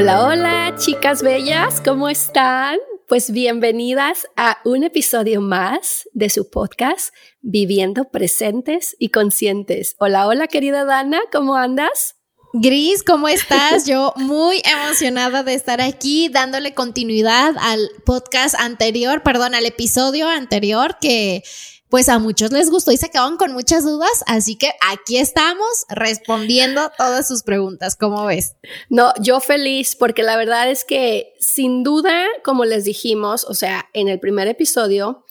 Hola, 0.00 0.24
hola, 0.24 0.74
chicas 0.76 1.24
bellas, 1.24 1.80
¿cómo 1.80 2.08
están? 2.08 2.78
Pues 3.08 3.32
bienvenidas 3.32 4.28
a 4.36 4.58
un 4.64 4.84
episodio 4.84 5.40
más 5.40 6.08
de 6.12 6.30
su 6.30 6.50
podcast 6.50 7.12
Viviendo 7.40 8.04
Presentes 8.04 8.94
y 9.00 9.08
Conscientes. 9.08 9.96
Hola, 9.98 10.28
hola, 10.28 10.46
querida 10.46 10.84
Dana, 10.84 11.18
¿cómo 11.32 11.56
andas? 11.56 12.14
Gris, 12.52 13.02
¿cómo 13.02 13.26
estás? 13.26 13.86
Yo 13.88 14.12
muy 14.14 14.62
emocionada 14.64 15.42
de 15.42 15.54
estar 15.54 15.80
aquí 15.80 16.28
dándole 16.28 16.74
continuidad 16.74 17.56
al 17.58 17.90
podcast 18.06 18.54
anterior, 18.54 19.24
perdón, 19.24 19.56
al 19.56 19.66
episodio 19.66 20.28
anterior 20.28 20.98
que 21.00 21.42
pues 21.88 22.08
a 22.08 22.18
muchos 22.18 22.52
les 22.52 22.70
gustó 22.70 22.92
y 22.92 22.96
se 22.96 23.10
quedaron 23.10 23.36
con 23.36 23.52
muchas 23.52 23.84
dudas, 23.84 24.24
así 24.26 24.56
que 24.56 24.72
aquí 24.86 25.18
estamos 25.18 25.84
respondiendo 25.88 26.90
todas 26.96 27.26
sus 27.26 27.42
preguntas, 27.42 27.96
¿cómo 27.96 28.24
ves? 28.26 28.56
No, 28.90 29.12
yo 29.20 29.40
feliz 29.40 29.96
porque 29.96 30.22
la 30.22 30.36
verdad 30.36 30.70
es 30.70 30.84
que 30.84 31.34
sin 31.40 31.82
duda, 31.82 32.26
como 32.44 32.64
les 32.64 32.84
dijimos, 32.84 33.44
o 33.44 33.54
sea, 33.54 33.88
en 33.92 34.08
el 34.08 34.20
primer 34.20 34.48
episodio, 34.48 35.24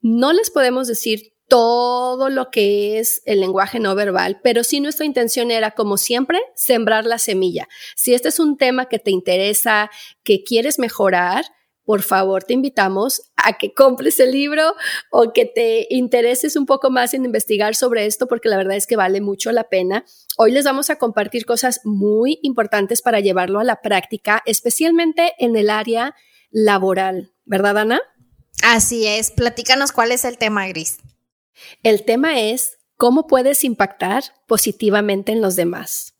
no 0.00 0.32
les 0.32 0.50
podemos 0.50 0.86
decir 0.88 1.32
todo 1.48 2.30
lo 2.30 2.50
que 2.50 2.98
es 2.98 3.20
el 3.26 3.40
lenguaje 3.40 3.78
no 3.78 3.94
verbal, 3.94 4.40
pero 4.42 4.64
sí 4.64 4.80
nuestra 4.80 5.04
intención 5.04 5.50
era, 5.50 5.72
como 5.72 5.98
siempre, 5.98 6.40
sembrar 6.54 7.04
la 7.04 7.18
semilla. 7.18 7.68
Si 7.94 8.14
este 8.14 8.28
es 8.30 8.38
un 8.38 8.56
tema 8.56 8.86
que 8.86 8.98
te 8.98 9.10
interesa, 9.10 9.90
que 10.22 10.44
quieres 10.44 10.78
mejorar, 10.78 11.44
por 11.84 12.00
favor 12.02 12.44
te 12.44 12.54
invitamos 12.54 13.31
a 13.44 13.54
que 13.54 13.74
compres 13.74 14.20
el 14.20 14.32
libro 14.32 14.74
o 15.10 15.32
que 15.32 15.44
te 15.46 15.86
intereses 15.90 16.56
un 16.56 16.66
poco 16.66 16.90
más 16.90 17.14
en 17.14 17.24
investigar 17.24 17.74
sobre 17.74 18.06
esto 18.06 18.26
porque 18.26 18.48
la 18.48 18.56
verdad 18.56 18.76
es 18.76 18.86
que 18.86 18.96
vale 18.96 19.20
mucho 19.20 19.52
la 19.52 19.64
pena. 19.64 20.04
Hoy 20.36 20.52
les 20.52 20.64
vamos 20.64 20.90
a 20.90 20.96
compartir 20.96 21.44
cosas 21.44 21.80
muy 21.84 22.38
importantes 22.42 23.02
para 23.02 23.20
llevarlo 23.20 23.60
a 23.60 23.64
la 23.64 23.80
práctica, 23.80 24.42
especialmente 24.46 25.34
en 25.38 25.56
el 25.56 25.70
área 25.70 26.14
laboral, 26.50 27.32
¿verdad 27.44 27.78
Ana? 27.78 28.00
Así 28.62 29.06
es, 29.06 29.30
platícanos 29.30 29.92
cuál 29.92 30.12
es 30.12 30.24
el 30.24 30.38
tema, 30.38 30.66
Gris. 30.68 30.98
El 31.82 32.04
tema 32.04 32.40
es 32.40 32.78
cómo 32.96 33.26
puedes 33.26 33.64
impactar 33.64 34.24
positivamente 34.46 35.32
en 35.32 35.40
los 35.40 35.56
demás. 35.56 36.14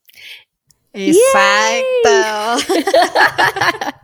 Exacto. 0.93 2.75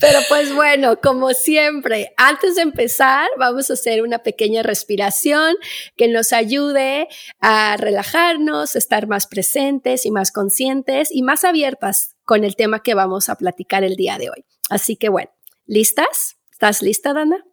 Pero 0.00 0.18
pues 0.28 0.54
bueno, 0.54 1.00
como 1.00 1.30
siempre, 1.30 2.12
antes 2.16 2.56
de 2.56 2.62
empezar, 2.62 3.28
vamos 3.38 3.70
a 3.70 3.74
hacer 3.74 4.02
una 4.02 4.20
pequeña 4.20 4.62
respiración 4.62 5.54
que 5.96 6.08
nos 6.08 6.32
ayude 6.32 7.08
a 7.40 7.76
relajarnos, 7.76 8.76
estar 8.76 9.06
más 9.06 9.26
presentes 9.26 10.06
y 10.06 10.10
más 10.10 10.32
conscientes 10.32 11.08
y 11.10 11.22
más 11.22 11.44
abiertas 11.44 12.16
con 12.24 12.44
el 12.44 12.56
tema 12.56 12.82
que 12.82 12.94
vamos 12.94 13.28
a 13.28 13.36
platicar 13.36 13.84
el 13.84 13.96
día 13.96 14.18
de 14.18 14.30
hoy. 14.30 14.44
Así 14.70 14.96
que 14.96 15.08
bueno, 15.08 15.30
¿listas? 15.66 16.36
¿Estás 16.50 16.82
lista, 16.82 17.12
Dana? 17.12 17.44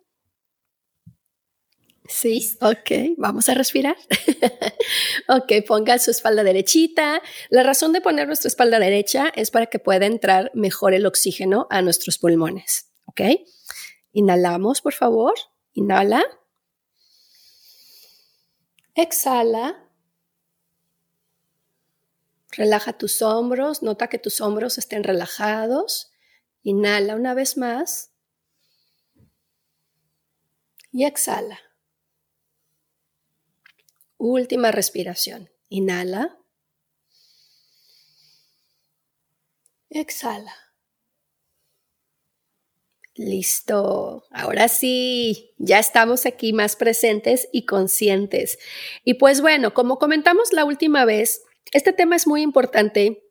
Sí, 2.07 2.57
ok, 2.61 3.15
vamos 3.17 3.47
a 3.47 3.53
respirar. 3.53 3.95
ok, 5.27 5.65
ponga 5.67 5.99
su 5.99 6.11
espalda 6.11 6.43
derechita. 6.43 7.21
La 7.49 7.63
razón 7.63 7.93
de 7.93 8.01
poner 8.01 8.27
nuestra 8.27 8.47
espalda 8.47 8.79
derecha 8.79 9.31
es 9.35 9.51
para 9.51 9.67
que 9.67 9.79
pueda 9.79 10.05
entrar 10.07 10.51
mejor 10.53 10.93
el 10.93 11.05
oxígeno 11.05 11.67
a 11.69 11.81
nuestros 11.81 12.17
pulmones. 12.17 12.91
Ok, 13.05 13.21
inhalamos, 14.13 14.81
por 14.81 14.93
favor. 14.93 15.33
Inhala. 15.73 16.23
Exhala. 18.95 19.87
Relaja 22.51 22.97
tus 22.97 23.21
hombros, 23.21 23.81
nota 23.81 24.07
que 24.07 24.19
tus 24.19 24.41
hombros 24.41 24.77
estén 24.77 25.03
relajados. 25.03 26.11
Inhala 26.63 27.15
una 27.15 27.33
vez 27.33 27.57
más. 27.57 28.11
Y 30.91 31.05
exhala. 31.05 31.59
Última 34.23 34.69
respiración. 34.69 35.49
Inhala. 35.67 36.37
Exhala. 39.89 40.53
Listo. 43.15 44.25
Ahora 44.29 44.67
sí, 44.67 45.55
ya 45.57 45.79
estamos 45.79 46.27
aquí 46.27 46.53
más 46.53 46.75
presentes 46.75 47.49
y 47.51 47.65
conscientes. 47.65 48.59
Y 49.03 49.15
pues 49.15 49.41
bueno, 49.41 49.73
como 49.73 49.97
comentamos 49.97 50.53
la 50.53 50.65
última 50.65 51.03
vez, 51.03 51.41
este 51.71 51.91
tema 51.91 52.15
es 52.15 52.27
muy 52.27 52.43
importante 52.43 53.23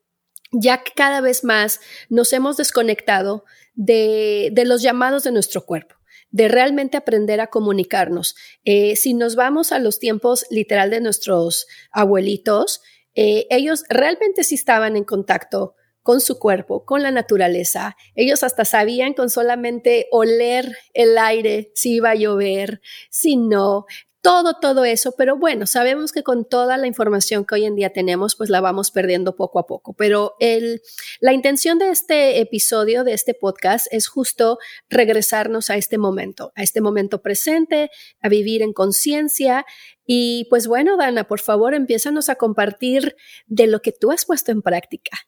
ya 0.51 0.83
que 0.83 0.91
cada 0.97 1.21
vez 1.21 1.45
más 1.45 1.79
nos 2.09 2.33
hemos 2.33 2.57
desconectado 2.57 3.45
de, 3.75 4.51
de 4.51 4.65
los 4.65 4.83
llamados 4.83 5.23
de 5.23 5.31
nuestro 5.31 5.65
cuerpo 5.65 6.00
de 6.31 6.49
realmente 6.49 6.97
aprender 6.97 7.41
a 7.41 7.49
comunicarnos. 7.49 8.37
Eh, 8.65 8.97
si 8.97 9.15
nos 9.15 9.37
vamos 9.37 9.73
a 9.73 9.79
los 9.79 9.99
tiempos 9.99 10.47
literal 10.51 10.91
de 10.91 11.01
nuestros 11.01 11.67
abuelitos, 11.91 12.83
eh, 13.15 13.47
ellos 13.51 13.85
realmente 13.89 14.45
sí 14.45 14.55
estaban 14.55 14.97
en 14.97 15.05
contacto 15.05 15.75
con 16.03 16.21
su 16.21 16.39
cuerpo, 16.39 16.85
con 16.85 17.03
la 17.03 17.11
naturaleza. 17.11 17.97
Ellos 18.15 18.43
hasta 18.43 18.65
sabían 18.65 19.13
con 19.13 19.29
solamente 19.29 20.07
oler 20.11 20.77
el 20.95 21.19
aire 21.19 21.71
si 21.75 21.97
iba 21.97 22.11
a 22.11 22.15
llover, 22.15 22.81
si 23.11 23.37
no 23.37 23.87
todo, 24.23 24.55
todo 24.61 24.85
eso, 24.85 25.13
pero 25.17 25.37
bueno, 25.37 25.67
sabemos 25.67 26.13
que 26.13 26.23
con 26.23 26.45
toda 26.45 26.77
la 26.77 26.87
información 26.87 27.45
que 27.45 27.55
hoy 27.55 27.65
en 27.65 27.75
día 27.75 27.91
tenemos, 27.91 28.37
pues 28.37 28.51
la 28.51 28.61
vamos 28.61 28.91
perdiendo 28.91 29.35
poco 29.35 29.59
a 29.59 29.67
poco. 29.67 29.95
Pero 29.95 30.37
el, 30.41 30.83
la 31.21 31.33
intención 31.33 31.79
de 31.79 31.91
este 31.91 32.41
episodio, 32.41 33.05
de 33.05 33.15
este 33.15 33.35
podcast, 33.35 33.87
es 33.91 34.09
justo 34.09 34.59
regresarnos 34.89 35.71
a 35.71 35.77
este 35.77 35.97
momento, 35.97 36.53
a 36.55 36.63
este 36.63 36.81
momento 36.81 37.23
presente, 37.23 37.91
a 38.21 38.29
vivir 38.29 38.63
en 38.63 38.73
conciencia. 38.73 39.65
Y 40.05 40.47
pues 40.51 40.67
bueno, 40.67 40.97
Dana, 40.97 41.25
por 41.25 41.41
favor, 41.41 41.75
empiezanos 41.75 42.29
a 42.29 42.35
compartir 42.35 43.17
de 43.47 43.67
lo 43.69 43.81
que 43.81 43.93
tú 43.93 44.11
has 44.11 44.27
puesto 44.27 44.53
en 44.53 44.61
práctica. 44.61 45.19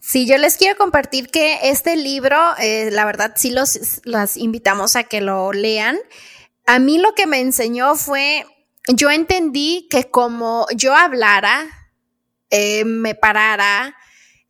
Sí, 0.00 0.26
yo 0.26 0.38
les 0.38 0.56
quiero 0.56 0.76
compartir 0.76 1.28
que 1.28 1.58
este 1.70 1.96
libro, 1.96 2.36
eh, 2.58 2.90
la 2.92 3.04
verdad, 3.04 3.32
sí 3.36 3.50
los, 3.50 4.00
las 4.04 4.36
invitamos 4.36 4.94
a 4.96 5.04
que 5.04 5.20
lo 5.20 5.52
lean 5.52 5.98
a 6.68 6.78
mí 6.78 6.98
lo 6.98 7.14
que 7.14 7.26
me 7.26 7.40
enseñó 7.40 7.94
fue, 7.94 8.44
yo 8.88 9.10
entendí 9.10 9.88
que 9.90 10.10
como 10.10 10.66
yo 10.76 10.94
hablara, 10.94 11.64
eh, 12.50 12.84
me 12.84 13.14
parara, 13.14 13.96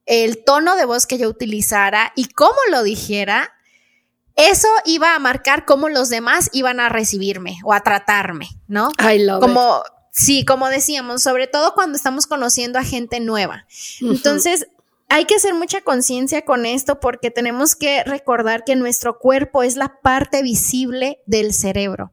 el 0.04 0.42
tono 0.42 0.74
de 0.74 0.84
voz 0.84 1.06
que 1.06 1.16
yo 1.16 1.28
utilizara 1.28 2.12
y 2.16 2.28
cómo 2.30 2.58
lo 2.72 2.82
dijera, 2.82 3.54
eso 4.34 4.66
iba 4.84 5.14
a 5.14 5.18
marcar 5.20 5.64
cómo 5.64 5.88
los 5.88 6.08
demás 6.08 6.50
iban 6.52 6.80
a 6.80 6.88
recibirme 6.88 7.60
o 7.62 7.72
a 7.72 7.82
tratarme, 7.82 8.48
¿no? 8.66 8.90
I 8.98 9.20
love 9.20 9.40
como, 9.40 9.84
sí, 10.10 10.44
como 10.44 10.68
decíamos, 10.70 11.22
sobre 11.22 11.46
todo 11.46 11.72
cuando 11.74 11.94
estamos 11.96 12.26
conociendo 12.26 12.80
a 12.80 12.84
gente 12.84 13.20
nueva. 13.20 13.64
Entonces, 14.00 14.66
hay 15.08 15.24
que 15.24 15.36
hacer 15.36 15.54
mucha 15.54 15.80
conciencia 15.80 16.42
con 16.44 16.66
esto 16.66 17.00
porque 17.00 17.30
tenemos 17.30 17.74
que 17.74 18.04
recordar 18.04 18.64
que 18.64 18.76
nuestro 18.76 19.18
cuerpo 19.18 19.62
es 19.62 19.76
la 19.76 20.00
parte 20.02 20.42
visible 20.42 21.20
del 21.26 21.52
cerebro. 21.52 22.12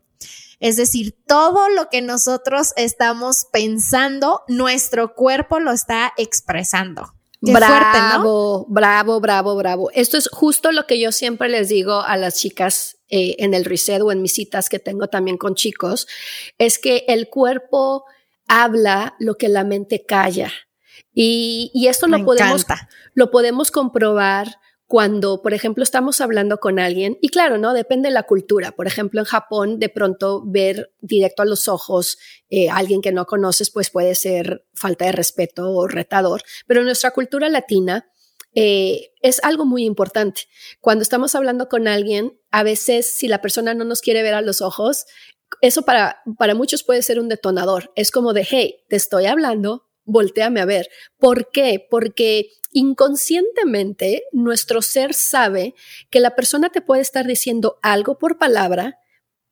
Es 0.60 0.78
decir, 0.78 1.16
todo 1.28 1.70
lo 1.70 1.90
que 1.90 2.02
nosotros 2.02 2.72
estamos 2.78 3.48
pensando, 3.52 4.44
nuestro 4.48 5.14
cuerpo 5.14 5.60
lo 5.60 5.72
está 5.72 6.14
expresando. 6.18 7.14
bravo, 7.42 8.66
bravo, 8.70 9.20
bravo, 9.20 9.56
bravo. 9.56 9.92
Esto 9.92 10.18
es 10.18 10.30
justo 10.30 10.72
lo 10.72 10.88
que 10.88 11.00
yo 11.00 11.12
siempre 11.12 11.50
les 11.50 11.68
digo 11.68 12.02
a 12.02 12.16
las 12.18 12.36
chicas 12.36 12.98
eh, 13.10 13.36
en 13.40 13.54
el 13.54 13.66
reset 13.66 14.02
o 14.02 14.12
en 14.12 14.22
mis 14.22 14.34
citas 14.34 14.70
que 14.70 14.80
tengo 14.80 15.08
también 15.08 15.38
con 15.38 15.54
chicos, 15.54 16.08
es 16.58 16.80
que 16.80 17.06
el 17.08 17.30
cuerpo 17.30 18.06
habla 18.48 19.16
lo 19.20 19.36
que 19.36 19.50
la 19.50 19.64
mente 19.64 20.06
calla. 20.06 20.52
Y, 21.16 21.72
y 21.74 21.88
esto 21.88 22.06
lo 22.08 22.24
podemos, 22.24 22.66
lo 23.16 23.32
podemos 23.32 23.72
comprobar 23.72 24.60
cuando, 24.88 25.42
por 25.42 25.54
ejemplo, 25.54 25.84
estamos 25.84 26.22
hablando 26.22 26.60
con 26.60 26.78
alguien, 26.78 27.18
y 27.20 27.30
claro, 27.30 27.58
¿no? 27.58 27.74
Depende 27.74 28.10
de 28.10 28.14
la 28.14 28.24
cultura. 28.24 28.72
Por 28.72 28.86
ejemplo, 28.86 29.20
en 29.20 29.26
Japón, 29.26 29.80
de 29.80 29.90
pronto 29.90 30.44
ver 30.46 30.94
directo 31.02 31.42
a 31.42 31.46
los 31.46 31.68
ojos 31.68 32.20
eh, 32.50 32.70
a 32.70 32.76
alguien 32.76 33.02
que 33.02 33.12
no 33.12 33.26
conoces, 33.26 33.72
pues 33.72 33.90
puede 33.90 34.14
ser 34.14 34.68
falta 34.76 35.06
de 35.06 35.14
respeto 35.14 35.72
o 35.72 35.88
retador. 35.88 36.44
Pero 36.68 36.82
en 36.82 36.86
nuestra 36.86 37.12
cultura 37.12 37.50
latina, 37.50 38.08
eh, 38.54 39.12
es 39.22 39.44
algo 39.44 39.66
muy 39.66 39.86
importante. 39.86 40.44
Cuando 40.82 41.02
estamos 41.02 41.34
hablando 41.34 41.68
con 41.68 41.88
alguien, 41.88 42.40
a 42.52 42.62
veces 42.64 43.08
si 43.08 43.28
la 43.28 43.42
persona 43.42 43.74
no 43.74 43.86
nos 43.86 44.02
quiere 44.02 44.22
ver 44.22 44.36
a 44.36 44.42
los 44.42 44.62
ojos, 44.62 45.06
eso 45.62 45.82
para, 45.82 46.22
para 46.38 46.54
muchos 46.54 46.84
puede 46.84 47.02
ser 47.02 47.20
un 47.20 47.28
detonador. 47.28 47.92
Es 47.96 48.12
como 48.12 48.34
de, 48.34 48.48
hey, 48.48 48.84
te 48.88 48.96
estoy 48.96 49.26
hablando, 49.26 49.88
volteame 50.06 50.62
a 50.62 50.66
ver. 50.66 50.90
¿Por 51.18 51.52
qué? 51.52 51.86
Porque 51.90 52.50
inconscientemente 52.72 54.24
nuestro 54.32 54.82
ser 54.82 55.14
sabe 55.14 55.76
que 56.10 56.20
la 56.20 56.36
persona 56.36 56.70
te 56.70 56.82
puede 56.82 57.02
estar 57.02 57.26
diciendo 57.26 57.80
algo 57.82 58.18
por 58.18 58.38
palabra, 58.38 59.00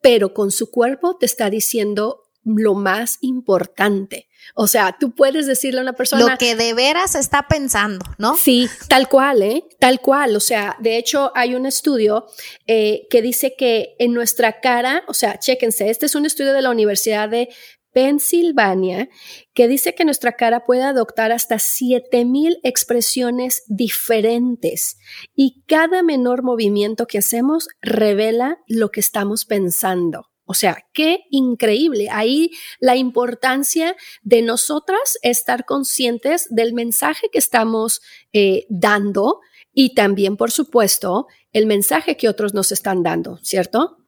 pero 0.00 0.34
con 0.34 0.50
su 0.50 0.70
cuerpo 0.70 1.16
te 1.16 1.26
está 1.26 1.50
diciendo 1.50 2.24
lo 2.44 2.74
más 2.74 3.18
importante. 3.22 4.28
O 4.54 4.66
sea, 4.66 4.96
tú 5.00 5.14
puedes 5.14 5.46
decirle 5.46 5.80
a 5.80 5.82
una 5.82 5.94
persona... 5.94 6.30
Lo 6.32 6.38
que 6.38 6.54
de 6.54 6.74
veras 6.74 7.14
está 7.14 7.48
pensando, 7.48 8.04
¿no? 8.18 8.36
Sí, 8.36 8.68
tal 8.88 9.08
cual, 9.08 9.42
¿eh? 9.42 9.64
Tal 9.80 10.00
cual. 10.00 10.36
O 10.36 10.40
sea, 10.40 10.76
de 10.78 10.98
hecho 10.98 11.32
hay 11.34 11.54
un 11.54 11.64
estudio 11.64 12.26
eh, 12.66 13.06
que 13.08 13.22
dice 13.22 13.54
que 13.56 13.96
en 13.98 14.12
nuestra 14.12 14.60
cara, 14.60 15.02
o 15.08 15.14
sea, 15.14 15.38
chéquense, 15.38 15.88
este 15.88 16.06
es 16.06 16.14
un 16.14 16.26
estudio 16.26 16.52
de 16.52 16.62
la 16.62 16.70
Universidad 16.70 17.30
de 17.30 17.48
Pensilvania 17.94 19.08
que 19.54 19.68
dice 19.68 19.94
que 19.94 20.04
nuestra 20.04 20.32
cara 20.32 20.64
puede 20.64 20.82
adoptar 20.82 21.32
hasta 21.32 21.58
7000 21.58 22.58
expresiones 22.64 23.62
diferentes 23.68 24.98
y 25.34 25.62
cada 25.66 26.02
menor 26.02 26.42
movimiento 26.42 27.06
que 27.06 27.18
hacemos 27.18 27.68
revela 27.80 28.58
lo 28.66 28.90
que 28.90 29.00
estamos 29.00 29.44
pensando. 29.44 30.26
O 30.44 30.52
sea, 30.52 30.84
qué 30.92 31.20
increíble. 31.30 32.08
Ahí 32.10 32.50
la 32.78 32.96
importancia 32.96 33.96
de 34.22 34.42
nosotras 34.42 35.16
estar 35.22 35.64
conscientes 35.64 36.48
del 36.50 36.74
mensaje 36.74 37.28
que 37.32 37.38
estamos 37.38 38.02
eh, 38.32 38.66
dando 38.68 39.40
y 39.72 39.94
también, 39.94 40.36
por 40.36 40.50
supuesto, 40.50 41.28
el 41.52 41.66
mensaje 41.66 42.16
que 42.16 42.28
otros 42.28 42.52
nos 42.54 42.72
están 42.72 43.02
dando, 43.02 43.38
¿cierto? 43.42 44.03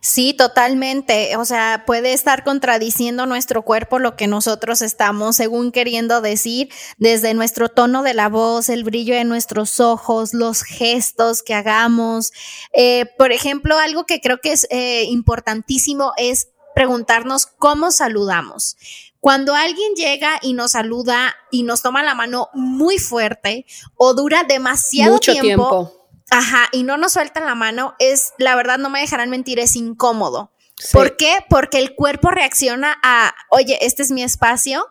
Sí, 0.00 0.34
totalmente. 0.34 1.36
O 1.36 1.44
sea, 1.44 1.84
puede 1.86 2.12
estar 2.12 2.44
contradiciendo 2.44 3.26
nuestro 3.26 3.62
cuerpo 3.62 3.98
lo 3.98 4.16
que 4.16 4.26
nosotros 4.26 4.82
estamos 4.82 5.36
según 5.36 5.72
queriendo 5.72 6.20
decir, 6.20 6.68
desde 6.98 7.34
nuestro 7.34 7.68
tono 7.68 8.02
de 8.02 8.14
la 8.14 8.28
voz, 8.28 8.68
el 8.68 8.84
brillo 8.84 9.14
de 9.14 9.24
nuestros 9.24 9.80
ojos, 9.80 10.34
los 10.34 10.62
gestos 10.62 11.42
que 11.42 11.54
hagamos. 11.54 12.32
Eh, 12.72 13.06
por 13.18 13.32
ejemplo, 13.32 13.78
algo 13.78 14.04
que 14.04 14.20
creo 14.20 14.38
que 14.40 14.52
es 14.52 14.66
eh, 14.70 15.04
importantísimo 15.04 16.12
es 16.16 16.48
preguntarnos 16.74 17.46
cómo 17.46 17.90
saludamos. 17.90 18.76
Cuando 19.20 19.54
alguien 19.54 19.94
llega 19.94 20.38
y 20.42 20.52
nos 20.52 20.72
saluda 20.72 21.34
y 21.50 21.64
nos 21.64 21.82
toma 21.82 22.04
la 22.04 22.14
mano 22.14 22.50
muy 22.54 22.98
fuerte 22.98 23.66
o 23.96 24.14
dura 24.14 24.44
demasiado 24.44 25.18
tiempo 25.18 25.97
Ajá, 26.30 26.68
y 26.72 26.82
no 26.82 26.96
nos 26.96 27.12
sueltan 27.12 27.46
la 27.46 27.54
mano, 27.54 27.94
es, 27.98 28.32
la 28.38 28.54
verdad, 28.54 28.78
no 28.78 28.90
me 28.90 29.00
dejarán 29.00 29.30
mentir, 29.30 29.58
es 29.58 29.76
incómodo. 29.76 30.52
¿Por 30.92 31.16
qué? 31.16 31.38
Porque 31.48 31.78
el 31.78 31.94
cuerpo 31.94 32.30
reacciona 32.30 32.98
a, 33.02 33.34
oye, 33.50 33.78
este 33.84 34.02
es 34.02 34.10
mi 34.10 34.22
espacio 34.22 34.86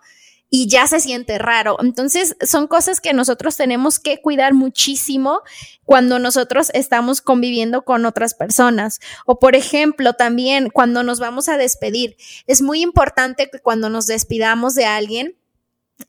y 0.49 0.67
ya 0.67 0.87
se 0.87 0.99
siente 0.99 1.37
raro. 1.37 1.77
Entonces, 1.81 2.35
son 2.41 2.67
cosas 2.67 3.01
que 3.01 3.13
nosotros 3.13 3.55
tenemos 3.57 3.99
que 3.99 4.21
cuidar 4.21 4.53
muchísimo 4.53 5.41
cuando 5.83 6.19
nosotros 6.19 6.71
estamos 6.73 7.21
conviviendo 7.21 7.83
con 7.83 8.05
otras 8.05 8.33
personas. 8.33 8.99
O, 9.25 9.39
por 9.39 9.55
ejemplo, 9.55 10.13
también 10.13 10.69
cuando 10.69 11.03
nos 11.03 11.19
vamos 11.19 11.49
a 11.49 11.57
despedir, 11.57 12.17
es 12.47 12.61
muy 12.61 12.81
importante 12.81 13.49
que 13.49 13.59
cuando 13.59 13.89
nos 13.89 14.07
despidamos 14.07 14.73
de 14.75 14.85
alguien, 14.85 15.37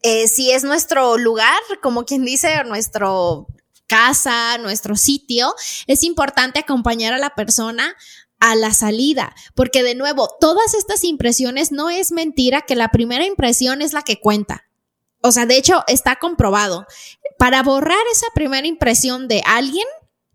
eh, 0.02 0.28
si 0.28 0.52
es 0.52 0.64
nuestro 0.64 1.16
lugar, 1.18 1.60
como 1.82 2.04
quien 2.04 2.24
dice, 2.24 2.62
nuestro 2.64 3.46
casa, 3.88 4.56
nuestro 4.58 4.96
sitio, 4.96 5.54
es 5.86 6.04
importante 6.04 6.60
acompañar 6.60 7.12
a 7.14 7.18
la 7.18 7.34
persona 7.34 7.96
a 8.40 8.54
la 8.54 8.72
salida, 8.72 9.34
porque 9.54 9.82
de 9.82 9.96
nuevo, 9.96 10.28
todas 10.40 10.74
estas 10.74 11.02
impresiones 11.02 11.72
no 11.72 11.90
es 11.90 12.12
mentira 12.12 12.62
que 12.62 12.76
la 12.76 12.90
primera 12.90 13.26
impresión 13.26 13.82
es 13.82 13.92
la 13.92 14.02
que 14.02 14.20
cuenta. 14.20 14.64
O 15.20 15.32
sea, 15.32 15.46
de 15.46 15.56
hecho, 15.56 15.82
está 15.88 16.16
comprobado. 16.16 16.86
Para 17.36 17.62
borrar 17.64 17.98
esa 18.12 18.26
primera 18.34 18.66
impresión 18.66 19.26
de 19.26 19.42
alguien, 19.44 19.86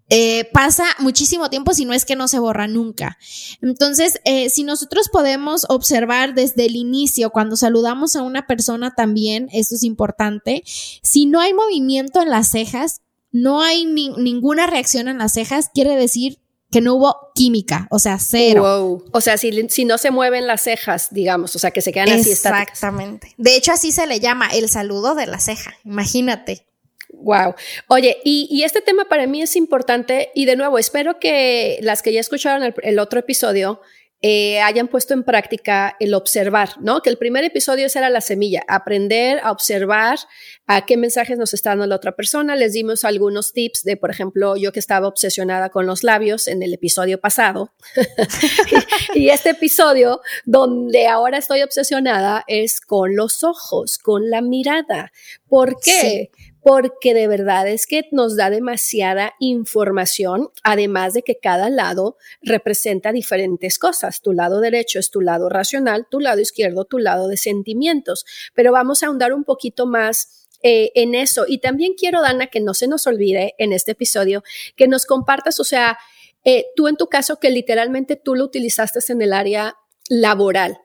eh, 0.09 0.49
pasa 0.51 0.83
muchísimo 0.99 1.49
tiempo 1.49 1.73
si 1.73 1.85
no 1.85 1.93
es 1.93 2.03
que 2.03 2.17
no 2.17 2.27
se 2.27 2.39
borra 2.39 2.67
nunca. 2.67 3.17
Entonces, 3.61 4.19
eh, 4.25 4.49
si 4.49 4.63
nosotros 4.63 5.09
podemos 5.09 5.65
observar 5.69 6.33
desde 6.33 6.65
el 6.65 6.75
inicio, 6.75 7.29
cuando 7.29 7.55
saludamos 7.55 8.15
a 8.15 8.23
una 8.23 8.45
persona 8.45 8.93
también, 8.95 9.47
esto 9.53 9.75
es 9.75 9.83
importante, 9.83 10.63
si 10.65 11.25
no 11.25 11.39
hay 11.39 11.53
movimiento 11.53 12.21
en 12.21 12.29
las 12.29 12.51
cejas, 12.51 13.01
no 13.33 13.61
hay 13.61 13.85
ninguna 13.85 14.67
reacción 14.67 15.09
en 15.09 15.17
las 15.17 15.33
cejas, 15.33 15.69
quiere 15.73 15.97
decir 15.97 16.39
que 16.71 16.81
no 16.81 16.95
hubo 16.95 17.31
química, 17.35 17.87
o 17.91 17.99
sea, 17.99 18.17
cero. 18.19 19.03
O 19.11 19.21
sea, 19.21 19.37
si, 19.37 19.69
si, 19.69 19.85
no 19.85 19.97
se 19.97 20.11
mueven 20.11 20.47
las 20.47 20.61
cejas, 20.61 21.09
digamos, 21.11 21.55
o 21.55 21.59
sea, 21.59 21.71
que 21.71 21.81
se 21.81 21.91
quedan 21.91 22.09
así 22.09 22.31
estáticas. 22.31 22.73
Exactamente. 22.73 23.33
De 23.37 23.55
hecho, 23.55 23.71
así 23.71 23.91
se 23.91 24.07
le 24.07 24.19
llama 24.19 24.47
el 24.53 24.69
saludo 24.69 25.13
de 25.13 25.27
la 25.27 25.39
ceja, 25.39 25.75
imagínate. 25.83 26.65
Wow. 27.09 27.55
Oye, 27.87 28.17
y, 28.23 28.63
este 28.63 28.81
tema 28.81 29.05
para 29.05 29.27
mí 29.27 29.41
es 29.41 29.55
importante 29.55 30.31
y 30.33 30.45
de 30.45 30.55
nuevo, 30.55 30.77
espero 30.77 31.19
que 31.19 31.79
las 31.81 32.01
que 32.01 32.13
ya 32.13 32.19
escucharon 32.19 32.73
el 32.81 32.99
otro 32.99 33.19
episodio 33.19 33.81
eh, 34.25 34.61
hayan 34.61 34.87
puesto 34.87 35.13
en 35.13 35.23
práctica 35.23 35.97
el 35.99 36.13
observar, 36.13 36.69
¿no? 36.79 37.01
Que 37.01 37.09
el 37.09 37.17
primer 37.17 37.43
episodio 37.43 37.87
era 37.93 38.09
la 38.09 38.21
semilla, 38.21 38.63
aprender 38.69 39.41
a 39.43 39.51
observar 39.51 40.17
a 40.65 40.85
qué 40.85 40.95
mensajes 40.95 41.37
nos 41.37 41.53
está 41.53 41.71
dando 41.71 41.87
la 41.87 41.97
otra 41.97 42.15
persona. 42.15 42.55
Les 42.55 42.71
dimos 42.71 43.03
algunos 43.03 43.51
tips 43.51 43.83
de, 43.83 43.97
por 43.97 44.11
ejemplo, 44.11 44.55
yo 44.55 44.71
que 44.71 44.79
estaba 44.79 45.09
obsesionada 45.09 45.71
con 45.71 45.85
los 45.85 46.05
labios 46.05 46.47
en 46.47 46.63
el 46.63 46.73
episodio 46.73 47.19
pasado. 47.19 47.73
y 49.13 49.27
este 49.27 49.49
episodio, 49.49 50.21
donde 50.45 51.07
ahora 51.07 51.37
estoy 51.37 51.61
obsesionada, 51.61 52.45
es 52.47 52.79
con 52.79 53.17
los 53.17 53.43
ojos, 53.43 53.97
con 53.97 54.29
la 54.29 54.41
mirada. 54.41 55.11
¿Por 55.49 55.75
qué? 55.81 56.31
Porque 56.63 57.13
de 57.13 57.27
verdad 57.27 57.67
es 57.67 57.85
que 57.85 58.07
nos 58.11 58.37
da 58.37 58.49
demasiada 58.49 59.33
información, 59.39 60.49
además 60.63 61.13
de 61.13 61.21
que 61.21 61.37
cada 61.37 61.69
lado 61.69 62.17
representa 62.41 63.11
diferentes 63.11 63.77
cosas. 63.77 64.21
Tu 64.21 64.31
lado 64.31 64.61
derecho 64.61 64.97
es 64.97 65.11
tu 65.11 65.19
lado 65.19 65.49
racional, 65.49 66.07
tu 66.09 66.21
lado 66.21 66.39
izquierdo, 66.39 66.85
tu 66.85 66.99
lado 66.99 67.27
de 67.27 67.37
sentimientos. 67.37 68.25
Pero 68.53 68.71
vamos 68.71 69.03
a 69.03 69.07
ahondar 69.07 69.33
un 69.33 69.43
poquito 69.43 69.85
más 69.85 70.47
eh, 70.63 70.91
en 70.95 71.15
eso. 71.15 71.43
Y 71.45 71.57
también 71.57 71.93
quiero, 71.97 72.21
Dana, 72.21 72.47
que 72.47 72.61
no 72.61 72.73
se 72.73 72.87
nos 72.87 73.05
olvide 73.07 73.55
en 73.57 73.73
este 73.73 73.91
episodio, 73.91 74.43
que 74.77 74.87
nos 74.87 75.05
compartas, 75.05 75.59
o 75.59 75.65
sea, 75.65 75.97
eh, 76.45 76.67
tú 76.77 76.87
en 76.87 76.95
tu 76.95 77.07
caso 77.07 77.39
que 77.39 77.49
literalmente 77.49 78.15
tú 78.15 78.35
lo 78.35 78.45
utilizaste 78.45 78.99
en 79.11 79.21
el 79.21 79.33
área 79.33 79.75
laboral. 80.07 80.77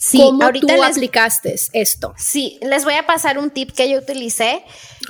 Sí, 0.00 0.16
¿Cómo 0.18 0.44
ahorita 0.44 0.76
tú 0.76 0.82
aplicaste 0.82 1.54
esto? 1.74 2.14
Sí, 2.16 2.58
les 2.62 2.84
voy 2.84 2.94
a 2.94 3.04
pasar 3.04 3.38
un 3.38 3.50
tip 3.50 3.70
que 3.72 3.90
yo 3.90 3.98
utilicé. 3.98 4.64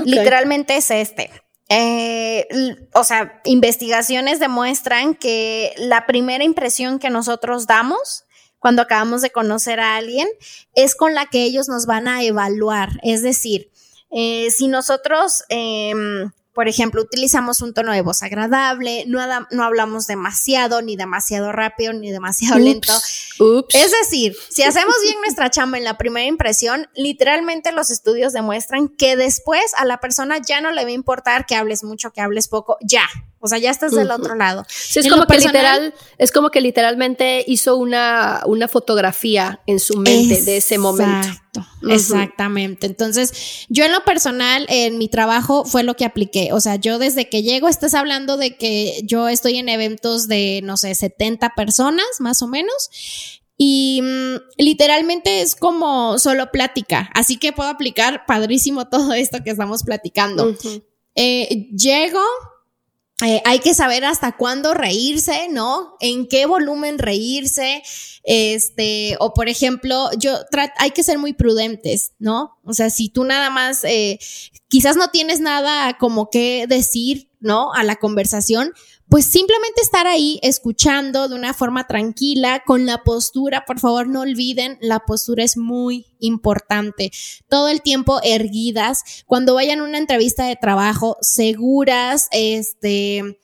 Literalmente 0.05 0.77
es 0.77 0.91
este. 0.91 1.31
Eh, 1.69 2.49
o 2.93 3.05
sea, 3.05 3.41
investigaciones 3.45 4.41
demuestran 4.41 5.15
que 5.15 5.73
la 5.77 6.07
primera 6.07 6.43
impresión 6.43 6.99
que 6.99 7.09
nosotros 7.09 7.69
damos 7.69 8.25
cuando 8.59 8.83
acabamos 8.83 9.23
de 9.23 9.31
conocer 9.31 9.79
a 9.79 9.95
alguien 9.95 10.27
es 10.75 10.97
con 10.97 11.15
la 11.15 11.27
que 11.27 11.45
ellos 11.45 11.69
nos 11.69 11.87
van 11.87 12.09
a 12.09 12.25
evaluar. 12.25 12.91
Es 13.05 13.23
decir, 13.23 13.71
eh, 14.11 14.51
si 14.51 14.67
nosotros 14.67 15.45
em, 15.51 16.33
por 16.61 16.69
ejemplo, 16.69 17.01
utilizamos 17.01 17.63
un 17.63 17.73
tono 17.73 17.91
de 17.91 18.03
voz 18.03 18.23
agradable, 18.23 19.05
no, 19.07 19.19
no 19.51 19.65
hablamos 19.65 20.07
demasiado, 20.07 20.83
ni 20.83 20.95
demasiado 20.95 21.53
rápido, 21.53 21.95
ni 21.95 22.11
demasiado 22.11 22.59
lento. 22.59 22.93
Es 23.71 23.93
decir, 23.93 24.37
si 24.51 24.63
hacemos 24.63 24.95
bien 25.03 25.17
nuestra 25.23 25.51
chamba 25.51 25.79
en 25.79 25.85
la 25.85 25.97
primera 25.97 26.27
impresión, 26.27 26.87
literalmente 26.95 27.73
los 27.73 27.91
estudios 27.91 28.35
demuestran 28.35 28.89
que 28.89 29.17
después 29.17 29.73
a 29.79 29.87
la 29.87 30.01
persona 30.01 30.37
ya 30.37 30.61
no 30.61 30.71
le 30.71 30.83
va 30.83 30.89
a 30.89 30.93
importar 30.93 31.47
que 31.47 31.55
hables 31.55 31.83
mucho, 31.83 32.13
que 32.13 32.21
hables 32.21 32.49
poco, 32.49 32.77
ya. 32.83 33.09
O 33.41 33.49
sea, 33.49 33.59
ya 33.59 33.71
estás 33.71 33.93
del 33.93 34.11
otro 34.11 34.35
lado. 34.35 34.67
es 34.95 35.09
como 35.09 35.27
que 35.27 35.39
literal, 35.39 35.95
es 36.19 36.31
como 36.31 36.51
que 36.51 36.61
literalmente 36.61 37.43
hizo 37.47 37.77
una, 37.77 38.43
una 38.45 38.69
fotografía 38.69 39.61
en 39.67 39.81
su 39.81 39.97
mente 39.97 40.43
de 40.43 40.59
ese 40.59 40.77
momento. 40.77 41.29
Exactamente. 41.89 42.87
Entonces, 42.87 43.67
yo 43.69 43.85
en 43.85 43.93
lo 43.93 44.05
personal, 44.05 44.67
en 44.69 44.99
mi 44.99 45.09
trabajo 45.09 45.65
fue 45.65 45.83
lo 45.83 45.95
que 45.95 46.05
apliqué. 46.05 46.53
O 46.53 46.61
sea, 46.61 46.77
yo 46.77 46.99
desde 46.99 47.29
que 47.29 47.43
llego, 47.43 47.69
estás 47.69 47.95
hablando 47.95 48.37
de 48.37 48.57
que 48.57 49.01
yo 49.05 49.29
estoy 49.29 49.57
en 49.57 49.69
eventos 49.69 50.29
de, 50.29 50.61
no 50.63 50.77
sé, 50.77 50.95
70 50.95 51.55
personas, 51.57 52.07
más 52.19 52.43
o 52.43 52.47
menos. 52.47 52.91
Y 53.63 54.01
mm, 54.03 54.37
literalmente 54.57 55.43
es 55.43 55.55
como 55.55 56.19
solo 56.19 56.51
plática. 56.51 57.11
Así 57.15 57.37
que 57.37 57.53
puedo 57.53 57.69
aplicar 57.69 58.25
padrísimo 58.27 58.89
todo 58.91 59.13
esto 59.13 59.43
que 59.45 59.51
estamos 59.51 59.83
platicando. 59.83 60.55
Eh, 61.15 61.69
llego, 61.77 62.23
eh, 63.23 63.43
hay 63.45 63.59
que 63.59 63.75
saber 63.75 64.05
hasta 64.05 64.37
cuándo 64.37 64.73
reírse, 64.73 65.49
¿no? 65.51 65.97
En 66.01 66.27
qué 66.27 66.47
volumen 66.47 66.99
reírse, 66.99 67.83
este, 68.23 69.17
o 69.21 69.35
por 69.35 69.49
ejemplo, 69.49 70.09
yo 70.19 70.39
hay 70.79 70.91
que 70.93 71.03
ser 71.03 71.19
muy 71.19 71.33
prudentes, 71.33 72.13
¿no? 72.19 72.59
O 72.65 72.73
sea, 72.73 72.89
si 72.89 73.11
tú 73.11 73.25
nada 73.25 73.51
más, 73.51 73.85
eh, 73.85 74.19
quizás 74.69 74.97
no 74.97 75.09
tienes 75.09 75.41
nada 75.41 75.99
como 75.99 76.31
que 76.31 76.67
decir, 76.67 77.29
¿no? 77.41 77.73
A 77.75 77.85
la 77.85 77.97
conversación, 77.97 78.73
pues 79.11 79.27
simplemente 79.27 79.83
estar 79.83 80.07
ahí 80.07 80.39
escuchando 80.41 81.29
de 81.29 81.35
una 81.35 81.53
forma 81.53 81.89
tranquila, 81.89 82.63
con 82.65 82.87
la 82.87 83.03
postura, 83.03 83.65
por 83.67 83.81
favor 83.81 84.07
no 84.07 84.21
olviden, 84.21 84.79
la 84.81 85.01
postura 85.01 85.43
es 85.43 85.57
muy 85.57 86.07
importante. 86.21 87.11
Todo 87.49 87.69
el 87.69 87.83
tiempo 87.83 88.21
erguidas, 88.23 89.25
cuando 89.27 89.55
vayan 89.55 89.81
a 89.81 89.85
una 89.85 89.99
entrevista 89.99 90.47
de 90.47 90.55
trabajo, 90.55 91.17
seguras, 91.23 92.29
este, 92.31 93.37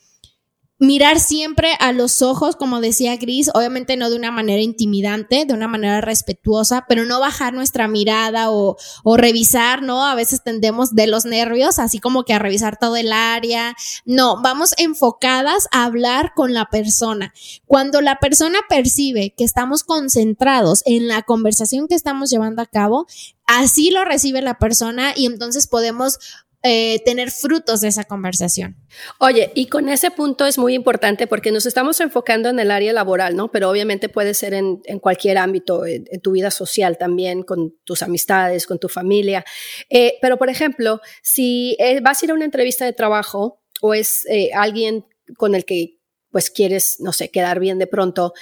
mirar 0.79 1.21
siempre 1.21 1.73
a 1.81 1.93
los 1.93 2.21
ojos, 2.21 2.55
como 2.57 2.81
decía 2.81 3.17
Gris, 3.17 3.51
obviamente 3.55 3.97
no 3.97 4.11
de 4.11 4.17
una 4.17 4.31
manera 4.31 4.61
intimidante, 4.61 5.45
de 5.47 5.55
una 5.55 5.69
manera 5.69 6.01
respetuosa, 6.01 6.85
pero 6.87 7.05
no 7.05 7.19
bajar 7.19 7.55
nuestra 7.55 7.89
mirada 7.89 8.51
o, 8.51 8.77
o, 9.03 9.17
revisar, 9.17 9.83
¿no? 9.83 10.05
A 10.05 10.15
veces 10.15 10.43
tendemos 10.43 10.95
de 10.95 11.07
los 11.07 11.25
nervios, 11.25 11.79
así 11.79 11.99
como 11.99 12.25
que 12.25 12.35
a 12.35 12.39
revisar 12.39 12.79
todo 12.79 12.97
el 12.97 13.13
área. 13.13 13.75
No, 14.05 14.43
vamos 14.43 14.75
enfocadas 14.77 15.67
a 15.73 15.85
hablar 15.85 16.33
con 16.35 16.53
la 16.53 16.67
persona. 16.67 17.33
Cuando 17.65 18.01
la 18.01 18.19
persona 18.19 18.59
percibe 18.69 19.35
que 19.37 19.45
estamos 19.45 19.83
concentrados 19.83 20.83
en 20.85 21.09
la 21.09 21.23
conversación 21.23 21.89
que 21.89 21.95
estamos 21.95 22.31
llevando 22.31 22.61
a 22.61 22.67
cabo, 22.67 23.07
así 23.47 23.91
lo 23.91 24.05
recibe 24.05 24.43
la 24.43 24.59
persona 24.59 25.13
y 25.17 25.27
entonces 25.27 25.67
podemos 25.69 26.19
eh, 26.63 27.01
tener 27.05 27.31
frutos 27.31 27.81
de 27.81 27.89
esa 27.89 28.05
conversación. 28.05 28.77
Oye, 29.21 29.53
y 29.55 29.67
con 29.67 29.89
ese 29.89 30.11
punto 30.11 30.47
es 30.47 30.59
muy 30.59 30.75
importante 30.75 31.27
porque 31.27 31.53
nos 31.53 31.65
estamos 31.65 32.01
enfocando 32.01 32.49
en 32.49 32.59
el 32.59 32.71
área 32.71 32.93
laboral, 32.93 33.37
¿no? 33.37 33.53
Pero 33.53 33.71
obviamente 33.71 34.09
puede 34.09 34.35
ser 34.35 34.55
en, 34.55 34.81
cualquier 35.01 35.39
ámbito, 35.39 35.87
en, 35.87 36.07
tu 36.23 36.33
vida 36.33 36.51
social 36.51 36.99
también, 36.99 37.43
con 37.43 37.77
tus 37.85 38.03
amistades, 38.03 38.67
con 38.67 38.79
tu 38.79 38.89
familia. 38.89 39.45
Eh, 39.91 40.19
pero, 40.21 40.39
por 40.39 40.49
ejemplo, 40.49 41.01
si 41.23 41.77
eh, 41.79 42.01
vas 42.01 42.21
a 42.21 42.27
ir 42.27 42.31
a 42.33 42.35
una 42.35 42.47
entrevista 42.47 42.85
de 42.85 42.93
trabajo 42.93 43.63
o 43.81 43.95
es 43.95 44.27
alguien 44.55 45.05
con 45.37 45.55
el 45.55 45.65
que 45.65 45.99
pues 46.31 46.51
quieres, 46.51 46.97
no 46.99 47.13
sé, 47.13 47.31
quedar 47.31 47.61
bien 47.61 47.79
de 47.79 47.87
pronto, 47.87 48.35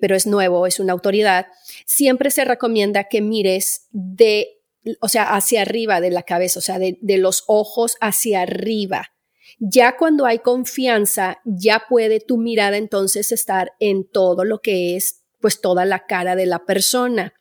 pero 0.00 0.16
es 0.16 0.26
nuevo, 0.26 0.66
es 0.66 0.80
una 0.80 0.92
autoridad, 0.92 1.46
siempre 1.86 2.30
se 2.30 2.44
recomienda 2.44 3.04
que 3.04 3.20
mires 3.20 3.86
de 3.92 4.53
o 5.00 5.08
sea, 5.08 5.34
hacia 5.34 5.62
arriba 5.62 6.00
de 6.00 6.10
la 6.10 6.22
cabeza, 6.22 6.58
o 6.58 6.62
sea, 6.62 6.78
de, 6.78 7.18
los 7.18 7.44
ojos 7.46 7.96
hacia 8.00 8.42
arriba. 8.42 9.10
Ya 9.58 9.96
cuando 9.96 10.26
hay 10.26 10.40
confianza, 10.40 11.40
ya 11.44 11.84
puede 11.88 12.20
tu 12.20 12.36
mirada 12.36 12.76
entonces 12.76 13.32
estar 13.32 13.72
en 13.78 14.08
todo 14.08 14.44
lo 14.44 14.60
que 14.60 14.96
es, 14.96 15.22
pues, 15.40 15.60
toda 15.60 15.84
la 15.84 16.06
cara 16.06 16.36
de 16.36 16.46
la 16.46 16.64
persona. 16.64 17.34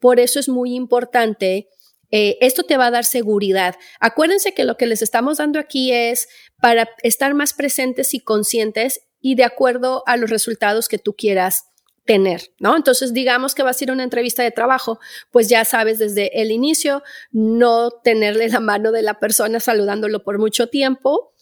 Por 0.00 0.18
eso 0.20 0.40
es 0.40 0.48
muy 0.48 0.74
importante 0.74 1.68
eh, 2.10 2.38
esto 2.40 2.62
te 2.62 2.76
va 2.76 2.86
a 2.86 2.90
dar 2.90 3.04
seguridad. 3.04 3.76
Acuérdense 4.00 4.54
que 4.54 4.64
lo 4.64 4.76
que 4.76 4.86
les 4.86 5.02
estamos 5.02 5.38
dando 5.38 5.58
aquí 5.58 5.92
es 5.92 6.28
para 6.60 6.88
estar 7.02 7.34
más 7.34 7.52
presentes 7.52 8.14
y 8.14 8.20
conscientes 8.20 9.02
y 9.20 9.34
de 9.34 9.44
acuerdo 9.44 10.02
a 10.06 10.16
los 10.16 10.30
resultados 10.30 10.88
que 10.88 10.98
tú 10.98 11.14
quieras 11.14 11.64
tener, 12.08 12.54
¿no? 12.58 12.74
Entonces, 12.74 13.12
digamos 13.12 13.54
que 13.54 13.62
vas 13.62 13.78
a 13.78 13.84
ir 13.84 13.90
a 13.90 13.92
una 13.92 14.02
entrevista 14.02 14.42
de 14.42 14.50
trabajo, 14.50 14.98
pues 15.30 15.46
ya 15.50 15.66
sabes 15.66 15.98
desde 15.98 16.40
el 16.40 16.50
inicio 16.50 17.02
no 17.32 17.90
tenerle 17.90 18.48
la 18.48 18.60
mano 18.60 18.92
de 18.92 19.02
la 19.02 19.20
persona 19.20 19.60
saludándolo 19.60 20.24
por 20.24 20.38
mucho 20.38 20.68
tiempo. 20.68 21.34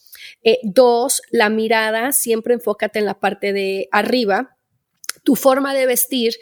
Eh, 0.43 0.59
dos, 0.63 1.21
la 1.31 1.47
mirada, 1.47 2.11
siempre 2.11 2.53
enfócate 2.53 2.99
en 2.99 3.05
la 3.05 3.17
parte 3.17 3.53
de 3.53 3.87
arriba. 3.93 4.57
Tu 5.23 5.37
forma 5.37 5.73
de 5.73 5.85
vestir 5.85 6.35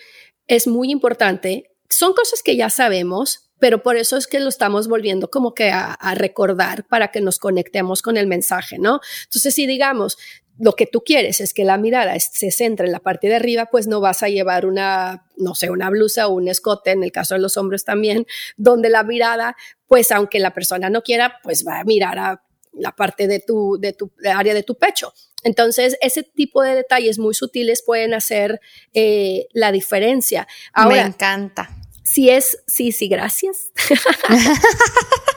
es 0.48 0.65
muy 0.65 0.89
importante. 0.89 1.70
Son 1.88 2.13
cosas 2.13 2.41
que 2.41 2.55
ya 2.55 2.72
sabemos, 2.72 3.51
pero 3.60 3.84
por 3.84 3.96
eso 3.96 4.17
es 4.17 4.25
que 4.25 4.39
lo 4.39 4.50
estamos 4.50 4.88
volviendo 4.88 5.29
como 5.29 5.53
que 5.53 5.70
a, 5.70 5.94
a, 5.94 6.15
recordar 6.15 6.88
para 6.88 7.12
que 7.12 7.22
nos 7.22 7.38
conectemos 7.38 8.01
con 8.01 8.17
el 8.17 8.25
mensaje, 8.25 8.79
¿no? 8.79 9.01
Entonces, 9.25 9.53
si 9.53 9.67
digamos, 9.67 10.17
lo 10.58 10.74
que 10.74 10.86
tú 10.86 11.04
quieres 11.04 11.42
es 11.42 11.54
que 11.54 11.66
la 11.66 11.78
mirada 11.78 12.18
se 12.20 12.52
centre 12.52 12.86
en 12.86 12.92
la 12.92 13.00
parte 13.00 13.28
de 13.28 13.36
arriba, 13.36 13.68
pues 13.68 13.88
no 13.88 14.00
vas 14.00 14.24
a 14.24 14.30
llevar 14.30 14.66
una, 14.66 15.28
no 15.38 15.56
sé, 15.56 15.70
una 15.70 15.90
blusa 15.90 16.28
o 16.28 16.34
un 16.34 16.48
escote, 16.48 16.92
en 16.92 17.04
el 17.04 17.12
caso 17.12 17.36
de 17.36 17.42
los 17.42 17.58
hombres 17.58 17.84
también, 17.84 18.26
donde 18.58 18.90
la 18.90 19.04
mirada, 19.04 19.56
pues 19.88 20.12
aunque 20.12 20.40
la 20.40 20.54
persona 20.54 20.90
no 20.90 21.02
quiera, 21.02 21.40
pues 21.44 21.66
va 21.68 21.80
a 21.80 21.84
mirar 21.84 22.20
a 22.20 22.42
la 22.74 22.94
parte 22.94 23.28
de 23.28 23.40
tu, 23.40 23.78
de 23.80 23.94
tu 23.94 24.12
área 24.26 24.54
de 24.54 24.64
tu 24.64 24.76
pecho. 24.76 25.14
Entonces, 25.44 25.98
ese 26.02 26.24
tipo 26.24 26.62
de 26.64 26.76
detalles 26.76 27.20
muy 27.20 27.34
sutiles 27.34 27.84
pueden 27.86 28.14
hacer 28.14 28.60
eh, 28.94 29.48
la 29.54 29.72
diferencia. 29.72 30.48
Ahora, 30.74 30.96
Me 30.96 31.02
encanta. 31.02 31.70
Si 32.04 32.30
es, 32.30 32.64
sí, 32.68 32.92
sí, 32.92 33.08
gracias. 33.08 33.72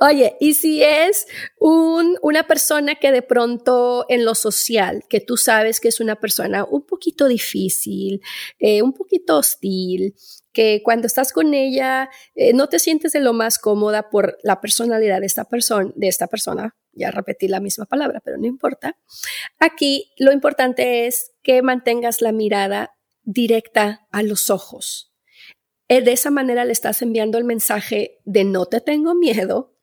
Oye, 0.00 0.36
y 0.40 0.54
si 0.54 0.82
es 0.82 1.26
un, 1.58 2.18
una 2.22 2.46
persona 2.46 2.96
que 2.96 3.12
de 3.12 3.22
pronto 3.22 4.06
en 4.08 4.24
lo 4.24 4.34
social, 4.34 5.04
que 5.08 5.20
tú 5.20 5.36
sabes 5.36 5.80
que 5.80 5.88
es 5.88 6.00
una 6.00 6.16
persona 6.16 6.64
un 6.64 6.82
poquito 6.82 7.26
difícil, 7.28 8.20
eh, 8.58 8.82
un 8.82 8.92
poquito 8.92 9.38
hostil, 9.38 10.14
que 10.52 10.82
cuando 10.82 11.06
estás 11.06 11.32
con 11.32 11.54
ella 11.54 12.10
eh, 12.34 12.52
no 12.52 12.68
te 12.68 12.78
sientes 12.78 13.12
de 13.12 13.20
lo 13.20 13.32
más 13.32 13.58
cómoda 13.58 14.10
por 14.10 14.38
la 14.42 14.60
personalidad 14.60 15.20
de 15.20 15.26
esta 15.26 15.44
persona, 15.44 15.92
de 15.94 16.08
esta 16.08 16.26
persona, 16.26 16.76
ya 16.92 17.10
repetí 17.10 17.48
la 17.48 17.60
misma 17.60 17.86
palabra, 17.86 18.20
pero 18.24 18.38
no 18.38 18.46
importa. 18.46 18.96
Aquí 19.58 20.12
lo 20.18 20.32
importante 20.32 21.06
es 21.06 21.32
que 21.42 21.62
mantengas 21.62 22.22
la 22.22 22.32
mirada 22.32 22.94
directa 23.22 24.06
a 24.10 24.22
los 24.22 24.50
ojos 24.50 25.08
de 25.88 26.12
esa 26.12 26.30
manera 26.30 26.64
le 26.64 26.72
estás 26.72 27.02
enviando 27.02 27.38
el 27.38 27.44
mensaje 27.44 28.20
de 28.24 28.44
no 28.44 28.66
te 28.66 28.80
tengo 28.80 29.14
miedo 29.14 29.74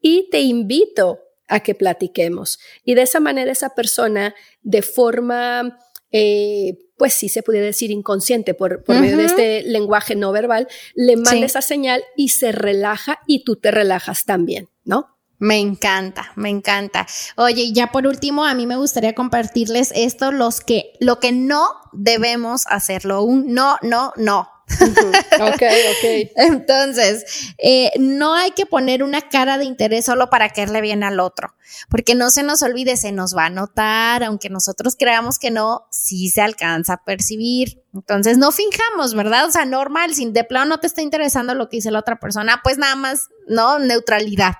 y 0.00 0.28
te 0.30 0.40
invito 0.40 1.20
a 1.48 1.60
que 1.60 1.74
platiquemos. 1.74 2.58
Y 2.84 2.94
de 2.94 3.02
esa 3.02 3.20
manera 3.20 3.52
esa 3.52 3.74
persona 3.74 4.34
de 4.62 4.82
forma, 4.82 5.78
eh, 6.10 6.78
pues 6.96 7.14
sí 7.14 7.28
se 7.28 7.42
puede 7.42 7.60
decir 7.60 7.90
inconsciente 7.90 8.54
por, 8.54 8.84
medio 8.88 9.16
de 9.16 9.24
este 9.24 9.62
lenguaje 9.62 10.14
no 10.14 10.32
verbal, 10.32 10.68
le 10.94 11.16
manda 11.16 11.46
esa 11.46 11.62
señal 11.62 12.04
y 12.16 12.28
se 12.28 12.52
relaja 12.52 13.20
y 13.26 13.44
tú 13.44 13.56
te 13.56 13.70
relajas 13.70 14.24
también, 14.24 14.68
¿no? 14.84 15.14
Me 15.38 15.58
encanta, 15.58 16.32
me 16.36 16.48
encanta. 16.48 17.06
Oye, 17.36 17.62
y 17.62 17.72
ya 17.72 17.88
por 17.88 18.06
último, 18.06 18.44
a 18.44 18.54
mí 18.54 18.66
me 18.66 18.76
gustaría 18.76 19.14
compartirles 19.14 19.92
esto, 19.94 20.30
los 20.30 20.60
que, 20.60 20.92
lo 21.00 21.18
que 21.18 21.32
no 21.32 21.68
debemos 21.92 22.62
hacerlo, 22.68 23.22
un 23.22 23.52
no, 23.52 23.76
no, 23.82 24.12
no. 24.16 24.48
Ok, 24.70 25.62
ok. 25.62 26.30
Entonces, 26.36 27.52
eh, 27.58 27.90
no 27.98 28.34
hay 28.34 28.52
que 28.52 28.66
poner 28.66 29.02
una 29.02 29.20
cara 29.28 29.58
de 29.58 29.64
interés 29.64 30.04
solo 30.06 30.30
para 30.30 30.48
caerle 30.50 30.80
bien 30.80 31.04
al 31.04 31.20
otro, 31.20 31.54
porque 31.88 32.14
no 32.14 32.30
se 32.30 32.42
nos 32.42 32.62
olvide, 32.62 32.96
se 32.96 33.12
nos 33.12 33.36
va 33.36 33.46
a 33.46 33.50
notar, 33.50 34.24
aunque 34.24 34.48
nosotros 34.48 34.96
creamos 34.98 35.38
que 35.38 35.50
no, 35.50 35.86
sí 35.90 36.28
se 36.28 36.40
alcanza 36.40 36.94
a 36.94 37.04
percibir. 37.04 37.82
Entonces, 37.92 38.38
no 38.38 38.52
finjamos, 38.52 39.14
¿verdad? 39.14 39.46
O 39.46 39.50
sea, 39.50 39.64
normal, 39.64 40.14
si 40.14 40.30
de 40.30 40.44
plano 40.44 40.66
no 40.66 40.80
te 40.80 40.86
está 40.86 41.02
interesando 41.02 41.54
lo 41.54 41.68
que 41.68 41.76
dice 41.76 41.90
la 41.90 42.00
otra 42.00 42.18
persona, 42.18 42.60
pues 42.62 42.78
nada 42.78 42.96
más, 42.96 43.28
¿no? 43.46 43.78
Neutralidad. 43.78 44.54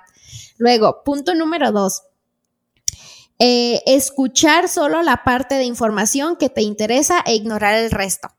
Luego, 0.57 1.03
punto 1.03 1.33
número 1.35 1.71
dos. 1.71 2.03
Eh, 3.37 3.81
escuchar 3.85 4.69
solo 4.69 5.01
la 5.01 5.23
parte 5.25 5.55
de 5.55 5.65
información 5.65 6.37
que 6.37 6.49
te 6.49 6.61
interesa 6.61 7.21
e 7.25 7.35
ignorar 7.35 7.75
el 7.75 7.91
resto. 7.91 8.34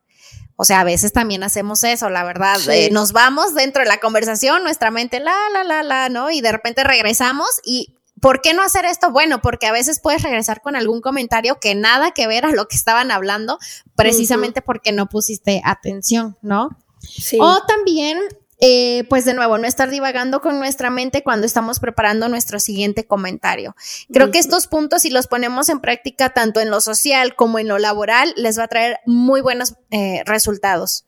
O 0.57 0.65
sea, 0.65 0.81
a 0.81 0.83
veces 0.83 1.13
también 1.13 1.43
hacemos 1.43 1.83
eso, 1.83 2.09
la 2.09 2.23
verdad. 2.23 2.57
Eh, 2.69 2.89
nos 2.91 3.13
vamos 3.13 3.53
dentro 3.53 3.83
de 3.83 3.87
la 3.87 3.99
conversación, 3.99 4.63
nuestra 4.63 4.91
mente, 4.91 5.19
la, 5.19 5.35
la, 5.53 5.63
la, 5.63 5.83
la, 5.83 6.09
¿no? 6.09 6.31
Y 6.31 6.41
de 6.41 6.51
repente 6.51 6.83
regresamos 6.83 7.47
y 7.63 7.93
¿Por 8.19 8.41
qué 8.41 8.53
no 8.53 8.63
hacer 8.63 8.85
esto? 8.85 9.11
Bueno, 9.11 9.41
porque 9.41 9.67
a 9.67 9.71
veces 9.71 9.99
puedes 9.99 10.23
regresar 10.23 10.61
con 10.61 10.75
algún 10.75 11.01
comentario 11.01 11.59
que 11.59 11.75
nada 11.75 12.11
que 12.11 12.25
ver 12.25 12.45
a 12.45 12.51
lo 12.51 12.67
que 12.67 12.75
estaban 12.75 13.11
hablando, 13.11 13.59
precisamente 13.95 14.61
porque 14.61 14.91
no 14.91 15.07
pusiste 15.07 15.61
atención, 15.63 16.35
¿no? 16.41 16.69
Sí. 16.99 17.37
O 17.39 17.61
también 17.67 18.19
eh, 18.59 19.03
pues 19.09 19.25
de 19.25 19.33
nuevo, 19.33 19.57
no 19.57 19.67
estar 19.67 19.89
divagando 19.89 20.41
con 20.41 20.57
nuestra 20.59 20.89
mente 20.89 21.23
cuando 21.23 21.45
estamos 21.45 21.79
preparando 21.79 22.27
nuestro 22.27 22.59
siguiente 22.59 23.05
comentario. 23.05 23.75
Creo 24.11 24.31
que 24.31 24.39
estos 24.39 24.67
puntos, 24.67 25.03
si 25.03 25.09
los 25.09 25.27
ponemos 25.27 25.69
en 25.69 25.79
práctica 25.79 26.29
tanto 26.29 26.59
en 26.59 26.71
lo 26.71 26.81
social 26.81 27.35
como 27.35 27.59
en 27.59 27.67
lo 27.67 27.77
laboral, 27.77 28.33
les 28.35 28.57
va 28.57 28.63
a 28.63 28.67
traer 28.67 28.99
muy 29.05 29.41
buenos 29.41 29.75
eh, 29.91 30.23
resultados. 30.25 31.05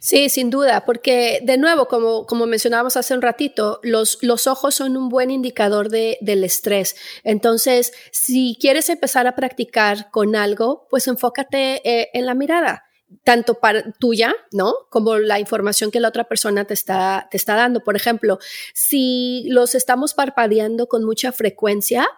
Sí, 0.00 0.28
sin 0.28 0.50
duda, 0.50 0.84
porque 0.84 1.40
de 1.44 1.56
nuevo, 1.56 1.86
como, 1.86 2.26
como 2.26 2.46
mencionábamos 2.46 2.96
hace 2.96 3.14
un 3.14 3.22
ratito, 3.22 3.78
los, 3.84 4.18
los 4.22 4.48
ojos 4.48 4.74
son 4.74 4.96
un 4.96 5.08
buen 5.08 5.30
indicador 5.30 5.88
de, 5.88 6.18
del 6.20 6.42
estrés. 6.42 6.96
Entonces, 7.22 7.92
si 8.10 8.56
quieres 8.60 8.88
empezar 8.88 9.28
a 9.28 9.36
practicar 9.36 10.10
con 10.10 10.34
algo, 10.34 10.88
pues 10.90 11.06
enfócate 11.06 11.80
eh, 11.88 12.08
en 12.12 12.26
la 12.26 12.34
mirada 12.34 12.87
tanto 13.24 13.54
para 13.54 13.92
tuya, 13.92 14.34
¿no? 14.52 14.74
Como 14.90 15.16
la 15.18 15.40
información 15.40 15.90
que 15.90 16.00
la 16.00 16.08
otra 16.08 16.24
persona 16.24 16.64
te 16.64 16.74
está, 16.74 17.28
te 17.30 17.36
está 17.36 17.54
dando. 17.54 17.80
Por 17.80 17.96
ejemplo, 17.96 18.38
si 18.74 19.44
los 19.48 19.74
estamos 19.74 20.14
parpadeando 20.14 20.88
con 20.88 21.04
mucha 21.04 21.32
frecuencia, 21.32 22.08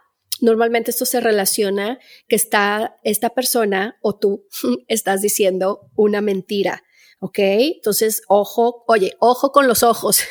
normalmente 0.40 0.90
esto 0.90 1.06
se 1.06 1.20
relaciona 1.20 1.98
que 2.28 2.36
está 2.36 2.96
esta 3.04 3.30
persona 3.30 3.98
o 4.02 4.16
tú 4.16 4.46
estás 4.88 5.22
diciendo 5.22 5.90
una 5.94 6.20
mentira. 6.20 6.82
¿Ok? 7.22 7.38
Entonces, 7.38 8.22
ojo, 8.28 8.82
oye, 8.86 9.14
ojo 9.18 9.52
con 9.52 9.68
los 9.68 9.82
ojos. 9.82 10.22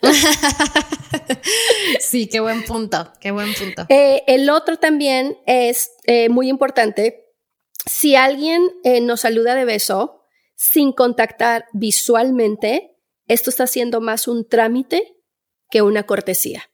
sí, 2.00 2.28
qué 2.28 2.38
buen 2.38 2.64
punto, 2.64 3.12
qué 3.20 3.32
buen 3.32 3.52
punto. 3.52 3.84
Eh, 3.88 4.22
el 4.28 4.48
otro 4.48 4.76
también 4.76 5.38
es 5.44 5.90
eh, 6.04 6.28
muy 6.28 6.48
importante 6.48 7.25
si 7.86 8.16
alguien 8.16 8.68
eh, 8.84 9.00
nos 9.00 9.20
saluda 9.22 9.54
de 9.54 9.64
beso 9.64 10.24
sin 10.54 10.92
contactar 10.92 11.66
visualmente, 11.72 12.96
esto 13.28 13.50
está 13.50 13.66
siendo 13.66 14.00
más 14.00 14.28
un 14.28 14.48
trámite 14.48 15.16
que 15.70 15.82
una 15.82 16.04
cortesía. 16.04 16.70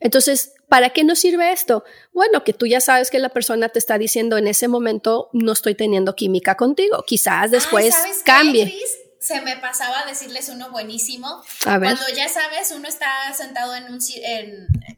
Entonces, 0.00 0.52
¿para 0.68 0.90
qué 0.90 1.02
nos 1.04 1.18
sirve 1.18 1.52
esto? 1.52 1.84
Bueno, 2.12 2.44
que 2.44 2.52
tú 2.52 2.66
ya 2.66 2.80
sabes 2.80 3.10
que 3.10 3.18
la 3.18 3.30
persona 3.30 3.68
te 3.68 3.78
está 3.78 3.98
diciendo 3.98 4.36
en 4.36 4.46
ese 4.46 4.68
momento 4.68 5.28
no 5.32 5.52
estoy 5.52 5.74
teniendo 5.74 6.14
química 6.14 6.56
contigo. 6.56 7.02
Quizás 7.06 7.50
después 7.50 7.94
cambie. 8.24 8.78
se 9.20 9.40
me 9.40 9.56
pasaba 9.56 10.00
a 10.00 10.06
decirles 10.06 10.48
uno 10.48 10.70
buenísimo. 10.70 11.42
A 11.66 11.78
ver. 11.78 11.96
Cuando 11.96 12.14
ya 12.14 12.28
sabes, 12.28 12.72
uno 12.76 12.86
está 12.86 13.32
sentado 13.36 13.74
en 13.74 13.92
un 13.92 13.98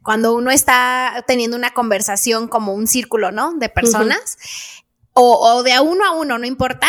cuando 0.03 0.33
uno 0.33 0.51
está 0.51 1.23
teniendo 1.27 1.55
una 1.57 1.73
conversación 1.73 2.47
como 2.47 2.73
un 2.73 2.87
círculo, 2.87 3.31
¿no? 3.31 3.53
De 3.53 3.69
personas. 3.69 4.37
O, 5.13 5.55
o 5.55 5.63
de 5.63 5.73
a 5.73 5.81
uno 5.81 6.05
a 6.05 6.11
uno, 6.11 6.37
no 6.37 6.45
importa 6.45 6.87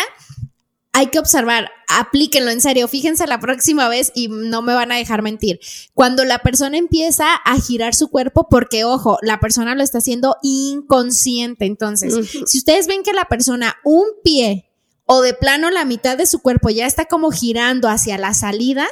hay 0.95 1.07
que 1.07 1.17
observar, 1.17 1.71
aplíquenlo 1.87 2.51
en 2.51 2.61
serio, 2.61 2.87
fíjense 2.87 3.25
la 3.25 3.39
próxima 3.39 3.89
vez 3.89 4.11
y 4.13 4.27
no 4.27 4.61
me 4.61 4.75
van 4.75 4.91
a 4.91 4.95
dejar 4.95 5.23
mentir. 5.23 5.59
Cuando 5.95 6.23
la 6.23 6.39
persona 6.39 6.77
empieza 6.77 7.33
a 7.33 7.59
girar 7.59 7.95
su 7.95 8.09
cuerpo, 8.09 8.47
porque 8.47 8.83
ojo, 8.85 9.17
la 9.23 9.39
persona 9.39 9.73
lo 9.73 9.81
está 9.81 9.97
haciendo 9.97 10.37
inconsciente. 10.43 11.65
Entonces, 11.65 12.13
si 12.45 12.59
ustedes 12.59 12.85
ven 12.85 13.01
que 13.01 13.11
la 13.11 13.25
persona 13.25 13.75
un 13.83 14.05
pie 14.23 14.69
o 15.05 15.21
de 15.21 15.33
plano 15.33 15.71
la 15.71 15.83
mitad 15.83 16.15
de 16.15 16.27
su 16.27 16.43
cuerpo 16.43 16.69
ya 16.69 16.85
está 16.85 17.05
como 17.05 17.31
girando 17.31 17.89
hacia 17.89 18.19
la 18.19 18.35
salida, 18.35 18.87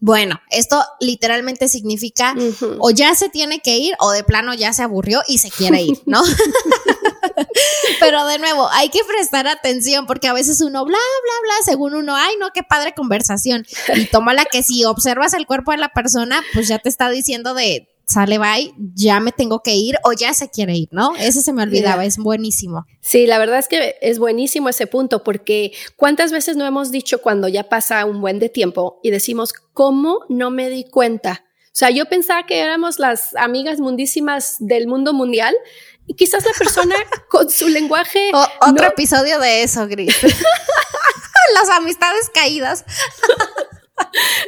bueno, 0.00 0.40
esto 0.50 0.82
literalmente 1.00 1.68
significa 1.68 2.34
o 2.78 2.90
ya 2.90 3.14
se 3.14 3.28
tiene 3.28 3.60
que 3.60 3.78
ir 3.78 3.94
o 3.98 4.12
de 4.12 4.22
plano 4.22 4.54
ya 4.54 4.72
se 4.72 4.82
aburrió 4.82 5.22
y 5.26 5.38
se 5.38 5.50
quiere 5.50 5.82
ir, 5.82 6.00
¿no? 6.06 6.22
Pero 8.00 8.24
de 8.26 8.38
nuevo, 8.38 8.68
hay 8.70 8.90
que 8.90 9.00
prestar 9.04 9.48
atención 9.48 10.06
porque 10.06 10.28
a 10.28 10.32
veces 10.32 10.60
uno 10.60 10.84
bla, 10.84 10.98
bla, 10.98 11.32
bla, 11.42 11.54
según 11.64 11.94
uno, 11.94 12.14
ay, 12.14 12.36
no, 12.38 12.50
qué 12.54 12.62
padre 12.62 12.94
conversación. 12.94 13.66
Y 13.94 14.06
toma 14.06 14.34
la 14.34 14.44
que 14.44 14.62
si 14.62 14.84
observas 14.84 15.34
el 15.34 15.46
cuerpo 15.46 15.72
de 15.72 15.78
la 15.78 15.88
persona, 15.88 16.42
pues 16.54 16.68
ya 16.68 16.78
te 16.78 16.88
está 16.88 17.10
diciendo 17.10 17.54
de, 17.54 17.88
sale, 18.08 18.38
bye, 18.38 18.72
ya 18.94 19.20
me 19.20 19.32
tengo 19.32 19.62
que 19.62 19.74
ir 19.74 19.96
o 20.02 20.12
ya 20.12 20.32
se 20.32 20.50
quiere 20.50 20.74
ir, 20.74 20.88
¿no? 20.90 21.14
Ese 21.16 21.42
se 21.42 21.52
me 21.52 21.62
olvidaba, 21.62 22.04
es 22.04 22.16
buenísimo. 22.16 22.86
Sí, 23.00 23.26
la 23.26 23.38
verdad 23.38 23.58
es 23.58 23.68
que 23.68 23.96
es 24.00 24.18
buenísimo 24.18 24.68
ese 24.70 24.86
punto 24.86 25.22
porque 25.22 25.72
cuántas 25.96 26.32
veces 26.32 26.56
no 26.56 26.64
hemos 26.64 26.90
dicho 26.90 27.20
cuando 27.20 27.48
ya 27.48 27.68
pasa 27.68 28.04
un 28.06 28.20
buen 28.20 28.38
de 28.38 28.48
tiempo 28.48 28.98
y 29.02 29.10
decimos, 29.10 29.52
¿cómo 29.74 30.20
no 30.28 30.50
me 30.50 30.70
di 30.70 30.84
cuenta? 30.84 31.44
O 31.66 31.78
sea, 31.78 31.90
yo 31.90 32.06
pensaba 32.06 32.44
que 32.46 32.58
éramos 32.58 32.98
las 32.98 33.36
amigas 33.36 33.78
mundísimas 33.78 34.56
del 34.58 34.88
mundo 34.88 35.12
mundial 35.12 35.54
y 36.06 36.14
quizás 36.14 36.44
la 36.44 36.52
persona 36.52 36.96
con 37.30 37.50
su 37.50 37.68
lenguaje... 37.68 38.30
otro 38.66 38.86
episodio 38.86 39.38
de 39.38 39.62
eso, 39.62 39.86
Gris. 39.86 40.16
las 41.54 41.68
amistades 41.76 42.30
caídas. 42.30 42.84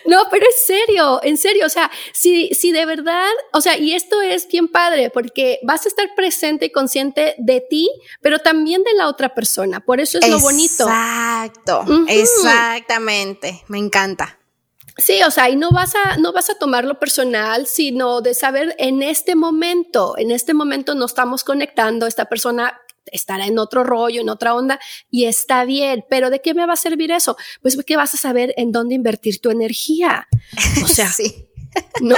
No, 0.06 0.24
pero 0.30 0.46
en 0.46 0.66
serio, 0.66 1.20
en 1.22 1.36
serio, 1.36 1.66
o 1.66 1.68
sea, 1.68 1.90
si, 2.12 2.48
si 2.54 2.72
de 2.72 2.86
verdad, 2.86 3.30
o 3.52 3.60
sea, 3.60 3.76
y 3.76 3.92
esto 3.92 4.20
es 4.20 4.48
bien 4.48 4.68
padre 4.68 5.10
porque 5.10 5.60
vas 5.62 5.84
a 5.84 5.88
estar 5.88 6.14
presente 6.14 6.66
y 6.66 6.70
consciente 6.70 7.34
de 7.38 7.60
ti, 7.60 7.90
pero 8.20 8.38
también 8.38 8.82
de 8.82 8.94
la 8.94 9.08
otra 9.08 9.34
persona, 9.34 9.80
por 9.80 10.00
eso 10.00 10.18
es 10.18 10.28
lo 10.28 10.38
bonito. 10.38 10.84
Exacto, 10.84 11.84
exactamente, 12.08 13.62
me 13.68 13.78
encanta. 13.78 14.38
Sí, 14.96 15.22
o 15.22 15.30
sea, 15.30 15.48
y 15.48 15.56
no 15.56 15.70
vas 15.70 15.94
a, 15.94 16.16
no 16.18 16.32
vas 16.32 16.50
a 16.50 16.56
tomarlo 16.56 16.98
personal, 16.98 17.66
sino 17.66 18.20
de 18.20 18.34
saber 18.34 18.74
en 18.78 19.02
este 19.02 19.34
momento, 19.34 20.14
en 20.18 20.30
este 20.30 20.52
momento 20.52 20.94
nos 20.94 21.12
estamos 21.12 21.44
conectando, 21.44 22.06
esta 22.06 22.26
persona 22.26 22.78
estará 23.06 23.46
en 23.46 23.58
otro 23.58 23.84
rollo, 23.84 24.20
en 24.20 24.28
otra 24.28 24.54
onda, 24.54 24.78
y 25.10 25.24
está 25.24 25.64
bien, 25.64 26.04
pero 26.08 26.30
¿de 26.30 26.40
qué 26.40 26.54
me 26.54 26.66
va 26.66 26.74
a 26.74 26.76
servir 26.76 27.10
eso? 27.10 27.36
Pues 27.62 27.76
que 27.84 27.96
vas 27.96 28.14
a 28.14 28.18
saber 28.18 28.54
en 28.56 28.72
dónde 28.72 28.94
invertir 28.94 29.40
tu 29.40 29.50
energía. 29.50 30.28
O 30.84 30.88
sea, 30.88 31.08
sí. 31.12 31.46
No, 32.00 32.16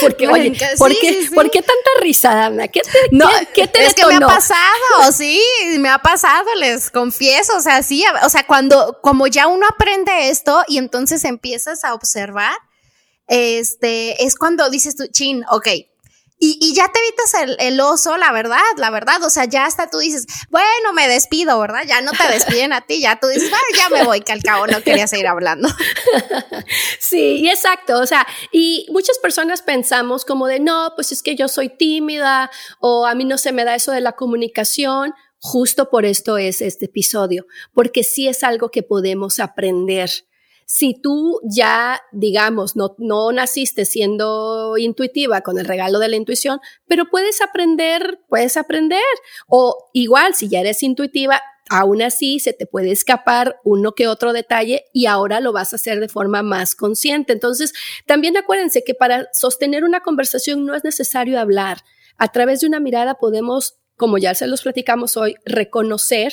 porque, 0.00 0.28
oye, 0.28 0.56
¿por, 0.78 0.90
qué, 0.98 1.28
¿por, 1.34 1.50
qué, 1.50 1.60
tanta 1.60 1.90
risa, 2.00 2.46
Ana? 2.46 2.68
¿Qué 2.68 2.80
te, 2.80 2.90
no, 3.10 3.28
¿qué, 3.52 3.66
te 3.68 3.84
Es 3.84 3.94
que 3.94 4.06
me 4.06 4.14
ha 4.14 4.20
pasado, 4.20 5.12
sí, 5.12 5.40
me 5.78 5.90
ha 5.90 5.98
pasado, 5.98 6.46
les 6.58 6.90
confieso, 6.90 7.56
o 7.56 7.60
sea, 7.60 7.82
sí, 7.82 8.02
o 8.22 8.28
sea, 8.30 8.46
cuando, 8.46 8.98
como 9.02 9.26
ya 9.26 9.46
uno 9.46 9.66
aprende 9.68 10.30
esto 10.30 10.62
y 10.68 10.78
entonces 10.78 11.24
empiezas 11.24 11.84
a 11.84 11.94
observar, 11.94 12.56
este, 13.26 14.24
es 14.24 14.36
cuando 14.36 14.70
dices 14.70 14.96
tú, 14.96 15.06
chin, 15.08 15.44
ok, 15.50 15.68
y, 16.60 16.74
ya 16.74 16.90
te 16.92 16.98
evitas 16.98 17.58
el, 17.58 17.80
oso, 17.80 18.16
la 18.16 18.32
verdad, 18.32 18.58
la 18.76 18.90
verdad. 18.90 19.22
O 19.22 19.30
sea, 19.30 19.44
ya 19.44 19.64
hasta 19.66 19.88
tú 19.88 19.98
dices, 19.98 20.26
bueno, 20.50 20.92
me 20.92 21.08
despido, 21.08 21.58
¿verdad? 21.58 21.82
Ya 21.86 22.00
no 22.00 22.12
te 22.12 22.28
despiden 22.32 22.72
a 22.72 22.82
ti, 22.82 23.00
ya 23.00 23.18
tú 23.18 23.28
dices, 23.28 23.48
bueno, 23.48 23.64
ya 23.76 23.88
me 23.88 24.04
voy, 24.04 24.20
que 24.20 24.32
al 24.32 24.42
cabo 24.42 24.66
no 24.66 24.82
quería 24.82 25.06
seguir 25.06 25.26
hablando. 25.26 25.68
Sí, 26.98 27.40
y 27.42 27.48
exacto. 27.48 28.00
O 28.00 28.06
sea, 28.06 28.26
y 28.50 28.86
muchas 28.90 29.18
personas 29.18 29.62
pensamos 29.62 30.24
como 30.24 30.46
de, 30.46 30.58
no, 30.58 30.92
pues 30.96 31.12
es 31.12 31.22
que 31.22 31.36
yo 31.36 31.48
soy 31.48 31.68
tímida 31.68 32.50
o 32.80 33.06
a 33.06 33.14
mí 33.14 33.24
no 33.24 33.38
se 33.38 33.52
me 33.52 33.64
da 33.64 33.74
eso 33.74 33.92
de 33.92 34.00
la 34.00 34.12
comunicación. 34.12 35.14
Justo 35.38 35.90
por 35.90 36.06
esto 36.06 36.38
es 36.38 36.62
este 36.62 36.86
episodio, 36.86 37.46
porque 37.74 38.02
sí 38.02 38.26
es 38.26 38.42
algo 38.42 38.70
que 38.70 38.82
podemos 38.82 39.38
aprender 39.38 40.10
si 40.66 40.94
tú 41.00 41.40
ya, 41.44 42.00
digamos, 42.12 42.76
no, 42.76 42.94
no 42.98 43.32
naciste 43.32 43.84
siendo 43.84 44.76
intuitiva 44.78 45.42
con 45.42 45.58
el 45.58 45.66
regalo 45.66 45.98
de 45.98 46.08
la 46.08 46.16
intuición, 46.16 46.60
pero 46.86 47.10
puedes 47.10 47.40
aprender, 47.40 48.20
puedes 48.28 48.56
aprender. 48.56 49.02
O 49.46 49.90
igual, 49.92 50.34
si 50.34 50.48
ya 50.48 50.60
eres 50.60 50.82
intuitiva, 50.82 51.40
aún 51.70 52.02
así 52.02 52.38
se 52.38 52.52
te 52.52 52.66
puede 52.66 52.92
escapar 52.92 53.60
uno 53.64 53.92
que 53.92 54.08
otro 54.08 54.32
detalle 54.32 54.84
y 54.92 55.06
ahora 55.06 55.40
lo 55.40 55.52
vas 55.52 55.72
a 55.72 55.76
hacer 55.76 56.00
de 56.00 56.08
forma 56.08 56.42
más 56.42 56.74
consciente. 56.74 57.32
Entonces, 57.32 57.72
también 58.06 58.36
acuérdense 58.36 58.84
que 58.84 58.94
para 58.94 59.28
sostener 59.32 59.84
una 59.84 60.00
conversación 60.00 60.64
no 60.64 60.74
es 60.74 60.84
necesario 60.84 61.40
hablar. 61.40 61.78
A 62.16 62.28
través 62.28 62.60
de 62.60 62.66
una 62.66 62.80
mirada 62.80 63.14
podemos, 63.14 63.78
como 63.96 64.18
ya 64.18 64.34
se 64.34 64.46
los 64.46 64.62
platicamos 64.62 65.16
hoy, 65.16 65.36
reconocer 65.44 66.32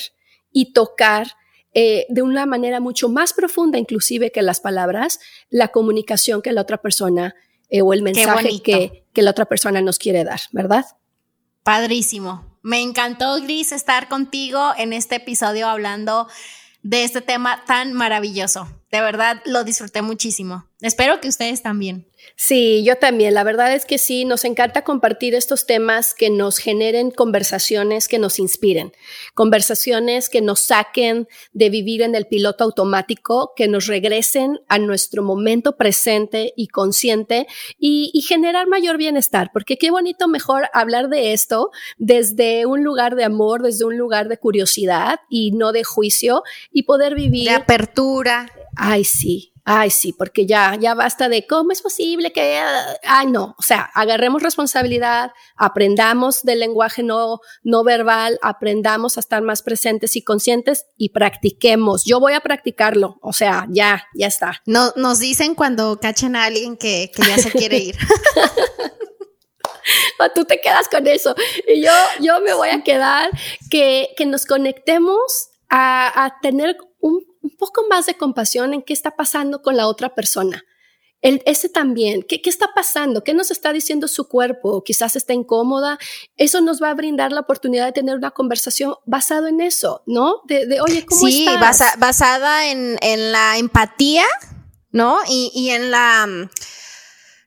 y 0.52 0.72
tocar 0.72 1.28
eh, 1.74 2.06
de 2.08 2.22
una 2.22 2.46
manera 2.46 2.80
mucho 2.80 3.08
más 3.08 3.32
profunda 3.32 3.78
inclusive 3.78 4.30
que 4.30 4.42
las 4.42 4.60
palabras, 4.60 5.20
la 5.50 5.68
comunicación 5.68 6.42
que 6.42 6.52
la 6.52 6.60
otra 6.60 6.78
persona 6.78 7.34
eh, 7.70 7.82
o 7.82 7.92
el 7.92 8.02
mensaje 8.02 8.60
que, 8.62 9.06
que 9.12 9.22
la 9.22 9.30
otra 9.30 9.46
persona 9.46 9.80
nos 9.80 9.98
quiere 9.98 10.24
dar, 10.24 10.40
¿verdad? 10.52 10.84
Padrísimo. 11.62 12.58
Me 12.62 12.80
encantó, 12.80 13.40
Gris, 13.40 13.72
estar 13.72 14.08
contigo 14.08 14.72
en 14.76 14.92
este 14.92 15.16
episodio 15.16 15.66
hablando 15.66 16.28
de 16.82 17.04
este 17.04 17.20
tema 17.20 17.64
tan 17.66 17.92
maravilloso. 17.92 18.68
De 18.90 19.00
verdad, 19.00 19.40
lo 19.46 19.64
disfruté 19.64 20.02
muchísimo. 20.02 20.66
Espero 20.82 21.20
que 21.20 21.28
ustedes 21.28 21.62
también. 21.62 22.06
Sí, 22.36 22.82
yo 22.84 22.96
también. 22.96 23.34
La 23.34 23.44
verdad 23.44 23.72
es 23.72 23.84
que 23.84 23.98
sí, 23.98 24.24
nos 24.24 24.44
encanta 24.44 24.82
compartir 24.82 25.34
estos 25.34 25.64
temas 25.64 26.12
que 26.12 26.28
nos 26.28 26.58
generen 26.58 27.12
conversaciones 27.12 28.08
que 28.08 28.18
nos 28.18 28.38
inspiren, 28.38 28.92
conversaciones 29.34 30.28
que 30.28 30.40
nos 30.40 30.60
saquen 30.60 31.28
de 31.52 31.70
vivir 31.70 32.02
en 32.02 32.14
el 32.14 32.26
piloto 32.26 32.64
automático, 32.64 33.52
que 33.54 33.68
nos 33.68 33.86
regresen 33.86 34.60
a 34.68 34.78
nuestro 34.78 35.22
momento 35.22 35.76
presente 35.76 36.52
y 36.56 36.66
consciente 36.66 37.46
y, 37.78 38.10
y 38.12 38.22
generar 38.22 38.66
mayor 38.66 38.96
bienestar, 38.96 39.50
porque 39.52 39.78
qué 39.78 39.90
bonito 39.92 40.26
mejor 40.26 40.68
hablar 40.72 41.08
de 41.08 41.32
esto 41.32 41.70
desde 41.98 42.66
un 42.66 42.82
lugar 42.82 43.14
de 43.14 43.24
amor, 43.24 43.62
desde 43.62 43.84
un 43.84 43.96
lugar 43.96 44.28
de 44.28 44.38
curiosidad 44.38 45.20
y 45.28 45.52
no 45.52 45.70
de 45.70 45.84
juicio 45.84 46.42
y 46.72 46.84
poder 46.84 47.14
vivir. 47.14 47.44
De 47.44 47.54
apertura. 47.54 48.50
Ay, 48.74 49.04
sí, 49.04 49.51
Ay, 49.64 49.90
sí, 49.90 50.12
porque 50.12 50.44
ya, 50.44 50.76
ya 50.80 50.94
basta 50.94 51.28
de 51.28 51.46
cómo 51.46 51.70
es 51.70 51.82
posible 51.82 52.32
que, 52.32 52.60
ay, 53.04 53.26
no, 53.28 53.54
o 53.56 53.62
sea, 53.62 53.88
agarremos 53.94 54.42
responsabilidad, 54.42 55.30
aprendamos 55.56 56.42
del 56.42 56.58
lenguaje 56.58 57.04
no, 57.04 57.38
no 57.62 57.84
verbal, 57.84 58.40
aprendamos 58.42 59.16
a 59.16 59.20
estar 59.20 59.40
más 59.40 59.62
presentes 59.62 60.16
y 60.16 60.24
conscientes 60.24 60.86
y 60.96 61.10
practiquemos. 61.10 62.04
Yo 62.04 62.18
voy 62.18 62.32
a 62.32 62.40
practicarlo, 62.40 63.18
o 63.22 63.32
sea, 63.32 63.68
ya, 63.70 64.04
ya 64.14 64.26
está. 64.26 64.60
No, 64.66 64.92
nos 64.96 65.20
dicen 65.20 65.54
cuando 65.54 66.00
cachen 66.00 66.34
a 66.34 66.44
alguien 66.44 66.76
que, 66.76 67.12
que 67.14 67.22
ya 67.22 67.38
se 67.38 67.52
quiere 67.52 67.78
ir. 67.78 67.96
o 70.18 70.28
tú 70.30 70.44
te 70.44 70.60
quedas 70.60 70.88
con 70.88 71.06
eso 71.06 71.36
y 71.68 71.82
yo, 71.82 71.92
yo 72.20 72.40
me 72.40 72.52
voy 72.52 72.70
a 72.70 72.82
quedar 72.82 73.30
que, 73.70 74.08
que 74.16 74.26
nos 74.26 74.44
conectemos 74.44 75.50
a, 75.68 76.24
a 76.24 76.40
tener 76.40 76.76
un 76.98 77.31
un 77.42 77.50
poco 77.56 77.84
más 77.88 78.06
de 78.06 78.14
compasión 78.14 78.72
en 78.74 78.82
qué 78.82 78.92
está 78.92 79.16
pasando 79.16 79.62
con 79.62 79.76
la 79.76 79.86
otra 79.86 80.14
persona. 80.14 80.64
El, 81.20 81.40
ese 81.46 81.68
también, 81.68 82.24
¿qué, 82.28 82.42
¿qué, 82.42 82.50
está 82.50 82.70
pasando? 82.74 83.22
¿Qué 83.22 83.32
nos 83.32 83.52
está 83.52 83.72
diciendo 83.72 84.08
su 84.08 84.26
cuerpo? 84.26 84.82
Quizás 84.82 85.14
está 85.14 85.32
incómoda. 85.32 85.98
Eso 86.36 86.60
nos 86.60 86.82
va 86.82 86.90
a 86.90 86.94
brindar 86.94 87.30
la 87.30 87.40
oportunidad 87.40 87.86
de 87.86 87.92
tener 87.92 88.16
una 88.16 88.32
conversación 88.32 88.96
basado 89.06 89.46
en 89.46 89.60
eso, 89.60 90.02
¿no? 90.06 90.40
De, 90.46 90.66
de 90.66 90.80
oye, 90.80 91.06
¿cómo 91.06 91.26
sí, 91.28 91.46
estás? 91.46 91.78
Sí, 91.78 91.84
basada 91.98 92.66
en, 92.66 92.98
en, 93.02 93.30
la 93.30 93.56
empatía, 93.56 94.24
¿no? 94.90 95.20
Y, 95.28 95.52
y 95.54 95.70
en 95.70 95.92
la 95.92 96.26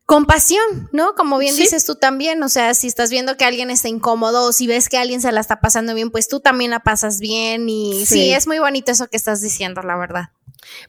compasión, 0.05 0.89
¿no? 0.91 1.15
Como 1.15 1.37
bien 1.37 1.55
dices 1.55 1.85
tú 1.85 1.95
también, 1.95 2.41
o 2.43 2.49
sea, 2.49 2.73
si 2.73 2.87
estás 2.87 3.09
viendo 3.09 3.37
que 3.37 3.45
alguien 3.45 3.71
está 3.71 3.89
incómodo 3.89 4.47
o 4.47 4.51
si 4.51 4.67
ves 4.67 4.87
que 4.87 4.97
alguien 4.97 5.21
se 5.21 5.31
la 5.31 5.41
está 5.41 5.59
pasando 5.59 5.95
bien, 5.95 6.11
pues 6.11 6.27
tú 6.27 6.39
también 6.39 6.71
la 6.71 6.81
pasas 6.81 7.19
bien 7.19 7.67
y 7.69 8.05
sí, 8.05 8.31
es 8.31 8.47
muy 8.47 8.59
bonito 8.59 8.91
eso 8.91 9.07
que 9.07 9.17
estás 9.17 9.41
diciendo, 9.41 9.81
la 9.81 9.97
verdad. 9.97 10.29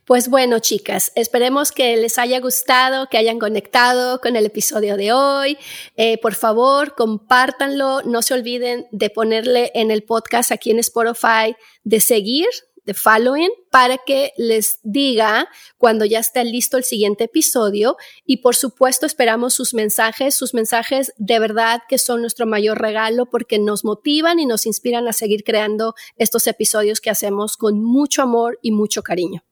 Pues 0.05 0.29
bueno, 0.29 0.59
chicas, 0.59 1.13
esperemos 1.15 1.73
que 1.73 1.97
les 1.97 2.19
haya 2.19 2.41
gustado, 2.41 3.09
que 3.09 3.19
hayan 3.19 3.39
conectado 3.39 4.21
con 4.21 4.37
el 4.37 4.47
episodio 4.47 4.97
de 4.97 5.13
hoy. 5.13 5.59
Eh, 5.97 6.19
por 6.19 6.35
favor, 6.35 6.95
compártanlo. 6.95 8.03
No 8.03 8.23
se 8.23 8.35
olviden 8.35 8.87
de 8.91 9.11
ponerle 9.11 9.73
en 9.75 9.91
el 9.91 10.03
podcast 10.03 10.51
aquí 10.51 10.71
en 10.71 10.79
Spotify 10.79 11.57
de 11.85 12.01
seguir, 12.01 12.49
de 12.87 12.95
following, 12.95 13.51
para 13.71 13.99
que 13.99 14.33
les 14.39 14.79
diga 14.83 15.49
cuando 15.77 16.05
ya 16.05 16.21
esté 16.21 16.45
listo 16.45 16.77
el 16.77 16.85
siguiente 16.85 17.25
episodio. 17.25 17.97
Y 18.25 18.39
por 18.39 18.57
supuesto, 18.57 19.05
esperamos 19.05 19.55
sus 19.55 19.75
mensajes, 19.75 20.35
sus 20.35 20.55
mensajes 20.55 21.13
de 21.19 21.39
verdad 21.39 21.83
que 21.89 21.99
son 21.99 22.23
nuestro 22.23 22.47
mayor 22.47 22.81
regalo 22.81 23.27
porque 23.27 23.59
nos 23.59 23.85
motivan 23.85 24.41
y 24.41 24.47
nos 24.47 24.65
inspiran 24.67 25.07
a 25.09 25.13
seguir 25.13 25.45
creando 25.45 25.95
estos 26.17 26.47
episodios 26.47 27.01
que 27.01 27.11
hacemos 27.11 27.57
con 27.57 27.83
mucho 27.83 28.23
amor 28.23 28.59
y 28.63 28.73
mucho 28.73 29.03
cariño. 29.03 29.43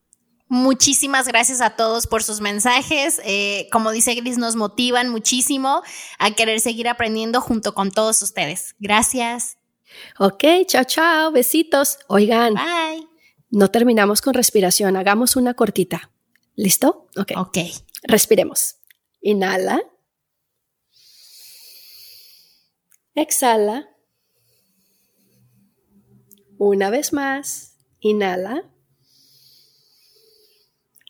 Muchísimas 0.49 1.27
gracias 1.27 1.61
a 1.61 1.71
todos 1.71 2.07
por 2.07 2.23
sus 2.23 2.41
mensajes. 2.41 3.21
Eh, 3.25 3.67
como 3.73 3.91
dice 3.91 4.15
Gris, 4.15 4.39
nos 4.39 4.57
motivan 4.57 5.09
muchísimo 5.09 5.83
a 6.19 6.31
querer 6.33 6.61
seguir 6.61 6.89
aprendiendo 6.89 7.41
junto 7.41 7.75
con 7.75 7.91
todos 7.91 8.23
ustedes. 8.23 8.77
Gracias. 8.79 9.57
Ok, 10.19 10.45
chao, 10.67 10.85
chao, 10.85 11.33
besitos. 11.33 11.99
Oigan. 12.09 12.55
Bye. 12.55 13.14
No 13.55 13.71
terminamos 13.71 14.21
con 14.21 14.35
respiración, 14.35 14.97
hagamos 14.97 15.37
una 15.37 15.55
cortita. 15.55 16.11
¿Listo? 16.57 17.09
Ok. 17.17 17.33
Ok. 17.37 17.59
Respiremos. 18.03 18.79
Inhala. 19.21 19.81
Exhala. 23.15 23.89
Una 26.59 26.91
vez 26.91 27.13
más. 27.13 27.77
Inhala. 28.01 28.69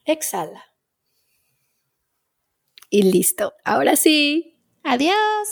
Exhala. 0.05 0.65
Y 2.91 3.05
listo. 3.05 3.55
Ahora 3.65 3.97
sí. 3.97 4.61
Adiós. 4.83 5.49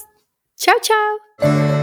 Chao, 0.56 0.76
chao. 0.82 1.81